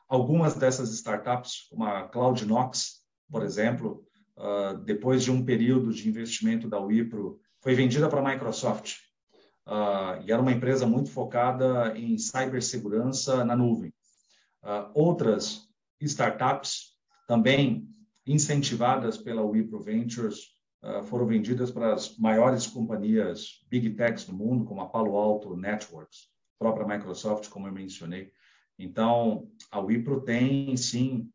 Algumas 0.08 0.54
dessas 0.54 0.90
startups, 0.90 1.66
como 1.68 1.84
a 1.84 2.08
CloudNox, 2.08 3.02
por 3.28 3.42
exemplo, 3.42 4.04
depois 4.84 5.24
de 5.24 5.32
um 5.32 5.44
período 5.44 5.92
de 5.92 6.08
investimento 6.08 6.68
da 6.68 6.78
Wipro, 6.78 7.40
foi 7.60 7.74
vendida 7.74 8.08
para 8.08 8.20
a 8.20 8.32
Microsoft. 8.32 8.94
Uh, 9.66 10.22
e 10.24 10.30
era 10.30 10.40
uma 10.40 10.52
empresa 10.52 10.86
muito 10.86 11.10
focada 11.10 11.92
em 11.98 12.16
cibersegurança 12.16 13.44
na 13.44 13.56
nuvem. 13.56 13.92
Uh, 14.62 14.90
outras 14.94 15.68
startups, 16.00 16.94
também 17.26 17.88
incentivadas 18.24 19.18
pela 19.18 19.42
Wipro 19.42 19.80
Ventures, 19.80 20.52
uh, 20.84 21.02
foram 21.02 21.26
vendidas 21.26 21.72
para 21.72 21.94
as 21.94 22.16
maiores 22.16 22.66
companhias 22.68 23.64
Big 23.68 23.90
Techs 23.90 24.24
do 24.24 24.32
mundo, 24.32 24.64
como 24.64 24.82
a 24.82 24.88
Palo 24.88 25.16
Alto 25.16 25.56
Networks, 25.56 26.28
própria 26.60 26.86
Microsoft, 26.86 27.48
como 27.48 27.66
eu 27.66 27.72
mencionei. 27.72 28.30
Então, 28.78 29.50
a 29.70 29.80
Wipro 29.80 30.20
tem, 30.20 30.76
sim, 30.76 31.30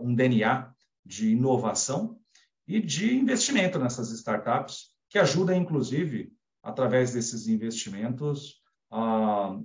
um 0.00 0.14
DNA 0.14 0.70
de 1.04 1.30
inovação 1.30 2.20
e 2.66 2.78
de 2.78 3.16
investimento 3.16 3.78
nessas 3.78 4.10
startups, 4.10 4.90
que 5.08 5.18
ajuda, 5.18 5.56
inclusive, 5.56 6.30
através 6.62 7.12
desses 7.12 7.46
investimentos, 7.46 8.62
a 8.90 9.58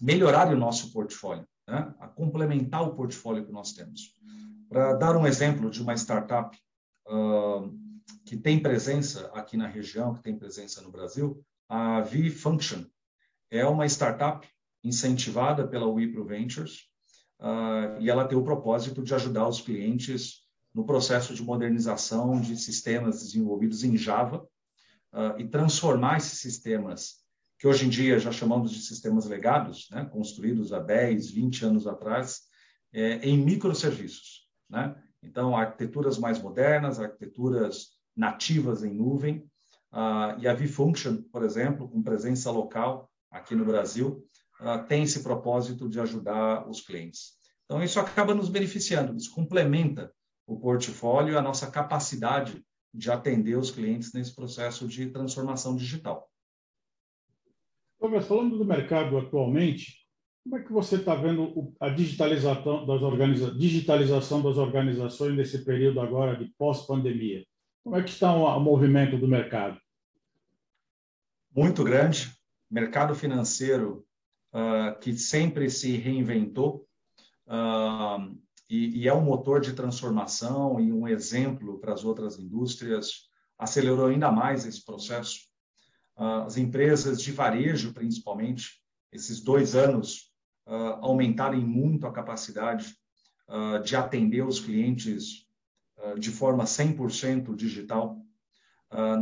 melhorar 0.00 0.52
o 0.52 0.56
nosso 0.56 0.92
portfólio, 0.92 1.46
né? 1.68 1.94
a 2.00 2.08
complementar 2.08 2.82
o 2.82 2.94
portfólio 2.94 3.44
que 3.44 3.52
nós 3.52 3.72
temos. 3.72 4.14
Para 4.68 4.94
dar 4.94 5.16
um 5.16 5.26
exemplo 5.26 5.70
de 5.70 5.82
uma 5.82 5.94
startup 5.94 6.56
uh, 7.08 7.78
que 8.24 8.36
tem 8.36 8.60
presença 8.60 9.30
aqui 9.34 9.56
na 9.56 9.66
região, 9.66 10.14
que 10.14 10.22
tem 10.22 10.36
presença 10.36 10.80
no 10.80 10.90
Brasil, 10.90 11.44
a 11.68 12.00
V-Function 12.00 12.84
é 13.50 13.66
uma 13.66 13.86
startup 13.86 14.48
incentivada 14.82 15.66
pela 15.66 15.86
Wipro 15.86 16.24
Ventures 16.24 16.88
uh, 17.40 18.00
e 18.00 18.10
ela 18.10 18.26
tem 18.26 18.36
o 18.36 18.44
propósito 18.44 19.02
de 19.02 19.14
ajudar 19.14 19.46
os 19.46 19.60
clientes 19.60 20.42
no 20.74 20.84
processo 20.84 21.34
de 21.34 21.42
modernização 21.42 22.40
de 22.40 22.56
sistemas 22.56 23.22
desenvolvidos 23.22 23.84
em 23.84 23.96
Java 23.96 24.46
uh, 25.12 25.38
e 25.38 25.48
transformar 25.48 26.18
esses 26.18 26.38
sistemas, 26.38 27.22
que 27.58 27.66
hoje 27.66 27.86
em 27.86 27.88
dia 27.88 28.18
já 28.18 28.32
chamamos 28.32 28.72
de 28.72 28.80
sistemas 28.80 29.26
legados, 29.26 29.88
né, 29.90 30.04
construídos 30.04 30.72
há 30.72 30.78
10, 30.78 31.30
20 31.30 31.64
anos 31.64 31.86
atrás, 31.86 32.42
é, 32.92 33.16
em 33.18 33.38
microserviços. 33.38 34.48
Né? 34.68 34.94
Então, 35.22 35.56
arquiteturas 35.56 36.18
mais 36.18 36.40
modernas, 36.40 36.98
arquiteturas 36.98 37.90
nativas 38.16 38.82
em 38.82 38.92
nuvem, 38.92 39.48
uh, 39.92 40.38
e 40.38 40.48
a 40.48 40.54
vFunction, 40.54 41.22
por 41.30 41.44
exemplo, 41.44 41.88
com 41.88 42.02
presença 42.02 42.50
local 42.50 43.10
aqui 43.30 43.54
no 43.54 43.64
Brasil, 43.64 44.26
uh, 44.60 44.84
tem 44.86 45.04
esse 45.04 45.22
propósito 45.22 45.88
de 45.88 46.00
ajudar 46.00 46.68
os 46.68 46.80
clientes. 46.80 47.34
Então, 47.64 47.82
isso 47.82 48.00
acaba 48.00 48.34
nos 48.34 48.48
beneficiando, 48.48 49.16
isso 49.16 49.32
complementa 49.32 50.12
o 50.46 50.58
portfólio, 50.58 51.38
a 51.38 51.42
nossa 51.42 51.70
capacidade 51.70 52.62
de 52.92 53.10
atender 53.10 53.56
os 53.56 53.70
clientes 53.70 54.12
nesse 54.12 54.34
processo 54.34 54.86
de 54.86 55.10
transformação 55.10 55.74
digital. 55.76 56.28
Mas 58.00 58.26
falando 58.26 58.58
do 58.58 58.64
mercado 58.64 59.16
atualmente, 59.16 60.02
como 60.42 60.56
é 60.56 60.62
que 60.62 60.72
você 60.72 60.96
está 60.96 61.14
vendo 61.14 61.72
a 61.78 61.88
digitalização 61.88 62.84
das, 62.84 63.00
organiza 63.00 63.54
digitalização 63.54 64.42
das 64.42 64.56
organizações 64.56 65.36
nesse 65.36 65.64
período 65.64 66.00
agora 66.00 66.36
de 66.36 66.52
pós-pandemia? 66.58 67.46
Como 67.84 67.96
é 67.96 68.02
que 68.02 68.10
está 68.10 68.32
o, 68.34 68.60
movimento 68.60 69.16
do 69.16 69.28
mercado? 69.28 69.80
Muito 71.54 71.84
grande. 71.84 72.32
Mercado 72.68 73.14
financeiro 73.14 74.04
uh, 74.52 74.98
que 74.98 75.16
sempre 75.16 75.70
se 75.70 75.96
reinventou. 75.96 76.86
Uh, 77.46 78.36
e, 78.72 79.02
e 79.02 79.06
é 79.06 79.12
um 79.12 79.20
motor 79.20 79.60
de 79.60 79.74
transformação 79.74 80.80
e 80.80 80.90
um 80.90 81.06
exemplo 81.06 81.78
para 81.78 81.92
as 81.92 82.04
outras 82.04 82.38
indústrias, 82.38 83.28
acelerou 83.58 84.06
ainda 84.06 84.32
mais 84.32 84.64
esse 84.64 84.82
processo. 84.82 85.40
Ah, 86.16 86.44
as 86.44 86.56
empresas 86.56 87.20
de 87.20 87.32
varejo, 87.32 87.92
principalmente, 87.92 88.80
esses 89.12 89.42
dois 89.42 89.76
anos, 89.76 90.32
uh, 90.66 90.96
aumentarem 91.02 91.60
muito 91.60 92.06
a 92.06 92.12
capacidade 92.12 92.96
uh, 93.46 93.82
de 93.84 93.94
atender 93.94 94.42
os 94.42 94.58
clientes 94.58 95.46
de 96.18 96.30
forma 96.30 96.64
100% 96.64 97.54
digital. 97.54 98.20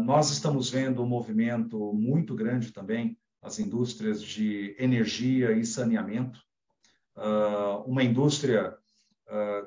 nós 0.03 0.31
estamos 0.31 0.71
vendo 0.71 1.03
um 1.03 1.07
movimento 1.07 1.93
muito 1.93 2.35
grande 2.35 2.73
também, 2.73 3.19
as 3.43 3.59
indústrias 3.59 4.23
de 4.23 4.75
energia 4.79 5.53
e 5.53 5.63
saneamento. 5.63 6.41
uma 7.87 8.03
indústria 8.03 8.81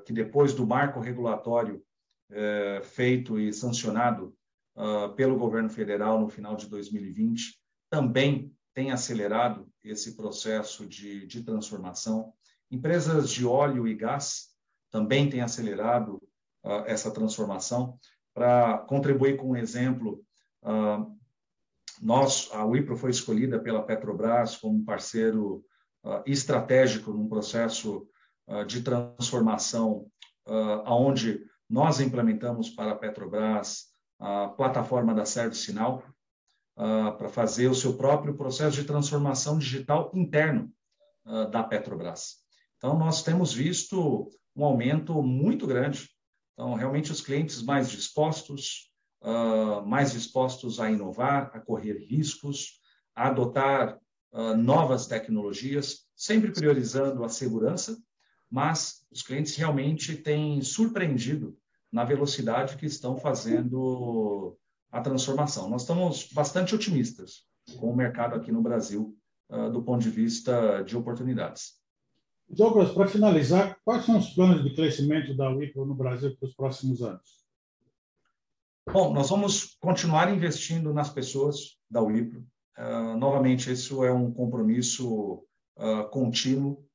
que 0.06 0.12
depois 0.12 0.54
do 0.54 0.68
marco 0.68 1.00
regulatório 1.00 1.84
uh, 2.32 2.84
feito 2.84 3.40
e 3.40 3.54
sancionado 3.54 4.36
uh, 4.76 5.14
pelo 5.16 5.38
governo 5.38 5.70
federal 5.70 6.20
no 6.20 6.30
final 6.30 6.56
de 6.56 6.68
2020, 6.68 7.60
também 7.90 8.54
tem 8.74 8.92
acelerado 8.92 9.68
esse 9.84 10.16
processo 10.16 10.86
de, 10.86 11.28
de 11.28 11.44
transformação. 11.44 12.34
Empresas 12.72 13.30
de 13.30 13.46
óleo 13.46 13.88
e 13.88 13.94
gás 13.94 14.50
também 14.92 15.30
têm 15.30 15.42
acelerado 15.42 16.22
essa 16.86 17.12
transformação. 17.12 18.00
Para 18.34 18.80
contribuir 18.80 19.38
com 19.38 19.52
um 19.52 19.56
exemplo, 19.56 20.24
nós, 22.02 22.50
a 22.52 22.64
Wipro 22.66 22.96
foi 22.96 23.12
escolhida 23.12 23.60
pela 23.60 23.84
Petrobras 23.84 24.56
como 24.56 24.84
parceiro 24.84 25.64
estratégico 26.26 27.12
num 27.12 27.28
processo 27.28 28.08
ah, 28.08 28.13
de 28.68 28.82
transformação, 28.82 30.08
uh, 30.48 30.84
aonde 30.86 31.46
nós 31.70 32.00
implementamos 32.00 32.70
para 32.70 32.92
a 32.92 32.96
Petrobras 32.96 33.88
a 34.20 34.50
plataforma 34.50 35.14
da 35.14 35.26
ServiceNow 35.26 36.04
uh, 36.78 37.18
para 37.18 37.30
fazer 37.30 37.68
o 37.68 37.76
seu 37.76 37.98
próprio 37.98 38.36
processo 38.36 38.76
de 38.76 38.84
transformação 38.84 39.58
digital 39.58 40.12
interno 40.14 40.72
da 41.52 41.64
Petrobras. 41.64 42.40
Então, 42.76 43.00
nós 43.00 43.24
temos 43.24 43.54
visto 43.54 44.30
um 44.54 44.66
aumento 44.66 45.24
muito 45.24 45.66
grande. 45.66 46.10
Então, 46.52 46.74
realmente, 46.74 47.14
os 47.14 47.22
clientes 47.22 47.62
mais 47.62 47.90
dispostos, 47.90 48.92
mais 49.86 50.12
dispostos 50.12 50.82
a 50.82 50.92
inovar, 50.92 51.50
a 51.54 51.62
correr 51.62 51.94
riscos, 51.94 52.82
a 53.16 53.30
adotar 53.30 53.98
novas 54.58 55.08
tecnologias, 55.08 56.00
sempre 56.14 56.52
priorizando 56.52 57.24
a 57.24 57.30
segurança 57.30 57.98
mas 58.54 59.04
os 59.12 59.24
clientes 59.24 59.56
realmente 59.56 60.16
têm 60.16 60.62
surpreendido 60.62 61.58
na 61.92 62.04
velocidade 62.04 62.78
que 62.78 62.86
estão 62.86 63.18
fazendo 63.18 64.56
a 64.92 65.02
transformação. 65.02 65.68
Nós 65.68 65.82
estamos 65.82 66.32
bastante 66.32 66.76
otimistas 66.76 67.48
com 67.80 67.90
o 67.90 67.96
mercado 67.96 68.36
aqui 68.36 68.52
no 68.52 68.62
Brasil, 68.62 69.18
uh, 69.50 69.72
do 69.72 69.82
ponto 69.82 70.04
de 70.04 70.12
vista 70.12 70.84
de 70.84 70.96
oportunidades. 70.96 71.80
Douglas, 72.48 72.92
para 72.92 73.08
finalizar, 73.08 73.76
quais 73.84 74.06
são 74.06 74.20
os 74.20 74.30
planos 74.36 74.64
de 74.64 74.76
crescimento 74.76 75.36
da 75.36 75.50
Wipro 75.50 75.84
no 75.84 75.96
Brasil 75.96 76.38
para 76.38 76.48
os 76.48 76.54
próximos 76.54 77.02
anos? 77.02 77.44
Bom, 78.86 79.16
nós 79.16 79.32
vamos 79.32 79.76
continuar 79.80 80.32
investindo 80.32 80.94
nas 80.94 81.10
pessoas 81.10 81.80
da 81.90 82.02
Wipro. 82.02 82.46
Uh, 82.78 83.18
novamente, 83.18 83.72
isso 83.72 84.04
é 84.04 84.14
um 84.14 84.32
compromisso 84.32 85.44
uh, 85.76 86.08
contínuo 86.12 86.86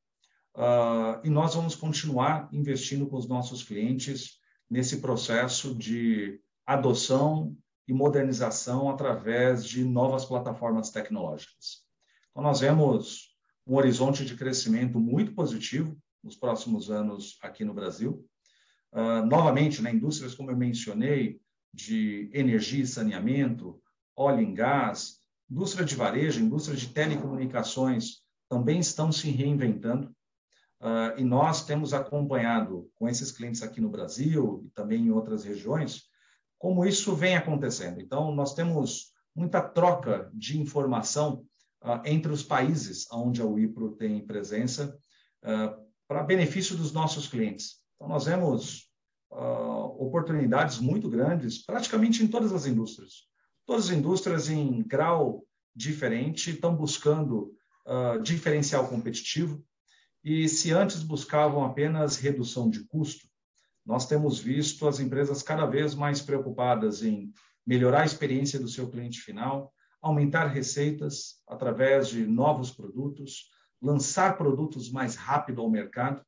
Uh, 0.59 1.23
e 1.23 1.31
nós 1.31 1.55
vamos 1.55 1.77
continuar 1.77 2.49
investindo 2.53 3.07
com 3.07 3.16
os 3.16 3.29
nossos 3.29 3.62
clientes 3.62 4.40
nesse 4.68 5.01
processo 5.01 5.73
de 5.73 6.40
adoção 6.66 7.57
e 7.87 7.92
modernização 7.92 8.90
através 8.90 9.64
de 9.64 9.85
novas 9.85 10.25
plataformas 10.25 10.90
tecnológicas. 10.90 11.85
Então, 12.33 12.42
nós 12.42 12.59
vemos 12.59 13.37
um 13.64 13.77
horizonte 13.77 14.25
de 14.25 14.35
crescimento 14.35 14.99
muito 14.99 15.33
positivo 15.33 15.97
nos 16.25 16.35
próximos 16.35 16.90
anos 16.90 17.38
aqui 17.40 17.64
no 17.64 17.73
Brasil. 17.73 18.27
Uh, 18.92 19.25
novamente, 19.27 19.81
na 19.81 19.90
né, 19.92 19.97
indústrias, 19.97 20.35
como 20.35 20.51
eu 20.51 20.57
mencionei, 20.57 21.40
de 21.73 22.31
energia 22.35 22.83
e 22.83 22.87
saneamento, 22.87 23.81
óleo 24.16 24.42
e 24.42 24.53
gás, 24.53 25.21
indústria 25.49 25.85
de 25.85 25.94
varejo, 25.94 26.40
indústria 26.40 26.77
de 26.77 26.88
telecomunicações, 26.88 28.23
também 28.49 28.81
estão 28.81 29.12
se 29.12 29.31
reinventando. 29.31 30.12
Uh, 30.81 31.19
e 31.19 31.25
nós 31.25 31.64
temos 31.64 31.93
acompanhado 31.93 32.88
com 32.95 33.09
esses 33.09 33.33
clientes 33.33 33.62
aqui 33.62 33.81
no 33.81 33.88
Brasil 33.91 34.62
e 34.64 34.71
também 34.71 35.07
em 35.07 35.11
outras 35.11 35.43
regiões, 35.43 36.05
como 36.57 36.87
isso 36.87 37.17
vem 37.17 37.37
acontecendo. 37.37 38.01
Então, 38.01 38.33
nós 38.33 38.55
temos 38.55 39.12
muita 39.35 39.61
troca 39.61 40.31
de 40.33 40.61
informação 40.61 41.45
uh, 41.83 42.01
entre 42.05 42.31
os 42.31 42.45
países 42.45 43.09
onde 43.12 43.43
a 43.43 43.45
Wipro 43.45 43.97
tem 43.97 44.25
presença, 44.25 44.97
uh, 45.45 45.88
para 46.07 46.23
benefício 46.23 46.77
dos 46.77 46.93
nossos 46.93 47.27
clientes. 47.27 47.79
Então, 47.97 48.09
nós 48.09 48.25
vemos 48.25 48.87
oportunidades 49.99 50.79
muito 50.79 51.07
grandes, 51.07 51.62
praticamente 51.62 52.25
em 52.25 52.29
todas 52.29 52.51
as 52.51 52.64
indústrias. 52.64 53.27
Todas 53.67 53.91
as 53.91 53.91
indústrias 53.91 54.49
em 54.49 54.83
grau 54.83 55.45
diferente 55.77 56.51
estão 56.51 56.75
buscando 56.75 57.53
diferencial 58.23 58.88
competitivo, 58.88 59.62
e 60.29 60.47
se 60.47 60.73
antes 60.73 61.03
buscavam 61.03 61.64
apenas 61.64 62.19
redução 62.19 62.69
de 62.69 62.85
custo, 62.85 63.27
nós 63.87 64.07
temos 64.07 64.38
visto 64.38 64.87
as 64.87 65.01
empresas 65.01 65.43
cada 65.43 65.64
vez 65.64 65.95
mais 65.95 66.21
preocupadas 66.21 67.03
em 67.03 67.33
melhorar 67.67 68.03
a 68.03 68.05
experiência 68.05 68.61
do 68.61 68.69
seu 68.69 68.91
cliente 68.91 69.23
final, 69.23 69.73
aumentar 70.03 70.49
receitas 70.49 71.37
através 71.49 72.09
de 72.09 72.27
novos 72.27 72.71
produtos, 72.71 73.49
lançar 73.81 74.37
produtos 74.37 74.91
mais 74.93 75.17
rápido 75.17 75.62
ao 75.62 75.71
mercado. 75.71 76.23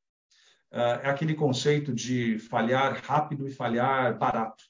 Ah, 0.72 1.00
é 1.02 1.10
aquele 1.10 1.34
conceito 1.34 1.92
de 1.92 2.38
falhar 2.38 3.02
rápido 3.04 3.46
e 3.46 3.52
falhar 3.52 4.18
barato. 4.18 4.64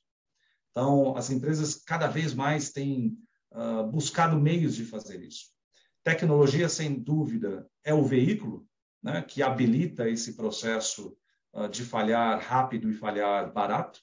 Então, 0.73 1.17
as 1.17 1.31
empresas 1.31 1.77
cada 1.77 2.09
vez 2.09 2.35
mais 2.35 2.73
têm 2.73 3.17
ah, 3.53 3.85
buscado 3.85 4.37
meios 4.41 4.75
de 4.75 4.85
fazer 4.85 5.23
isso. 5.23 5.51
Tecnologia, 6.03 6.69
sem 6.69 6.99
dúvida, 7.01 7.65
é 7.85 7.95
o 7.95 8.03
veículo 8.03 8.69
né, 9.03 9.23
que 9.23 9.43
habilita 9.43 10.09
esse 10.09 10.37
processo 10.37 11.17
uh, 11.55 11.69
de 11.69 11.85
falhar 11.85 12.39
rápido 12.41 12.91
e 12.91 12.95
falhar 12.95 13.53
barato, 13.53 14.01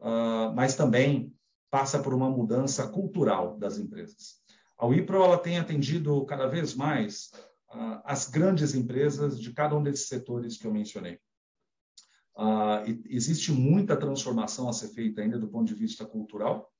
uh, 0.00 0.54
mas 0.54 0.74
também 0.74 1.34
passa 1.70 1.98
por 1.98 2.14
uma 2.14 2.30
mudança 2.30 2.88
cultural 2.88 3.58
das 3.58 3.78
empresas. 3.78 4.38
A 4.78 4.86
Wipro 4.86 5.22
ela 5.22 5.38
tem 5.38 5.58
atendido 5.58 6.24
cada 6.24 6.46
vez 6.46 6.74
mais 6.74 7.30
uh, 7.70 8.00
as 8.04 8.28
grandes 8.28 8.74
empresas 8.74 9.38
de 9.38 9.52
cada 9.52 9.76
um 9.76 9.82
desses 9.82 10.08
setores 10.08 10.56
que 10.56 10.66
eu 10.66 10.72
mencionei. 10.72 11.20
existe 13.06 13.50
muita 13.52 13.96
transformação 13.96 14.68
a 14.68 14.72
ser 14.72 14.88
feita 14.88 15.20
ainda 15.20 15.38
do 15.38 15.48
ponto 15.48 15.66
de 15.66 15.74
vista 15.74 16.06
cultural, 16.06 16.72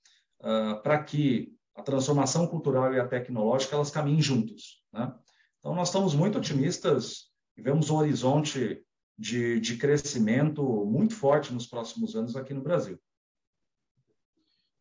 para 0.84 1.02
que 1.02 1.52
a 1.74 1.82
transformação 1.82 2.46
cultural 2.46 2.94
e 2.94 3.00
a 3.00 3.08
tecnológica 3.08 3.74
elas 3.74 3.90
caminhem 3.90 4.22
juntos. 4.22 4.84
Né? 4.92 5.12
Então, 5.58 5.74
nós 5.74 5.88
estamos 5.88 6.14
muito 6.14 6.38
otimistas 6.38 7.27
vemos 7.62 7.90
um 7.90 7.96
horizonte 7.96 8.80
de, 9.18 9.58
de 9.58 9.76
crescimento 9.76 10.62
muito 10.86 11.14
forte 11.14 11.52
nos 11.52 11.66
próximos 11.66 12.14
anos 12.14 12.36
aqui 12.36 12.54
no 12.54 12.62
Brasil. 12.62 12.98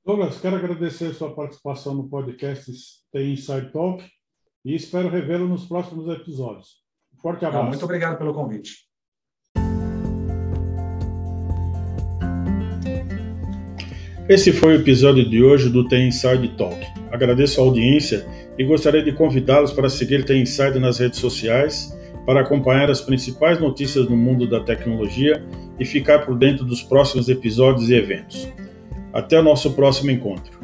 Douglas, 0.06 0.40
quero 0.40 0.56
agradecer 0.56 1.08
a 1.08 1.14
sua 1.14 1.34
participação 1.34 1.94
no 1.96 2.08
podcast 2.08 2.72
Tem 3.12 3.34
Inside 3.34 3.72
Talk 3.72 4.06
e 4.64 4.76
espero 4.76 5.10
revê-lo 5.10 5.48
nos 5.48 5.66
próximos 5.66 6.08
episódios. 6.08 6.84
Um 7.14 7.18
forte 7.20 7.44
abraço. 7.46 7.68
muito 7.68 7.84
obrigado 7.84 8.18
pelo 8.18 8.34
convite. 8.34 8.88
Esse 14.30 14.52
foi 14.52 14.78
o 14.78 14.82
episódio 14.82 15.28
de 15.28 15.42
hoje 15.42 15.70
do 15.70 15.88
Tem 15.88 16.10
Inside 16.10 16.56
Talk. 16.58 16.80
Agradeço 17.12 17.60
a 17.60 17.64
audiência 17.64 18.26
e 18.58 18.64
gostaria 18.64 19.02
de 19.02 19.14
convidá-los 19.14 19.74
para 19.74 19.90
seguir 19.90 20.26
Tem 20.26 20.42
Inside 20.42 20.80
nas 20.80 21.00
redes 21.00 21.20
sociais 21.20 21.97
para 22.28 22.42
acompanhar 22.42 22.92
as 22.92 23.00
principais 23.00 23.58
notícias 23.58 24.06
do 24.06 24.18
mundo 24.18 24.46
da 24.46 24.60
tecnologia 24.60 25.42
e 25.80 25.86
ficar 25.86 26.26
por 26.26 26.38
dentro 26.38 26.66
dos 26.66 26.84
próximos 26.84 27.30
episódios 27.30 27.90
e 27.90 27.96
eventos. 27.96 28.52
Até 29.14 29.40
o 29.40 29.44
nosso 29.44 29.72
próximo 29.72 30.12
encontro. 30.12 30.60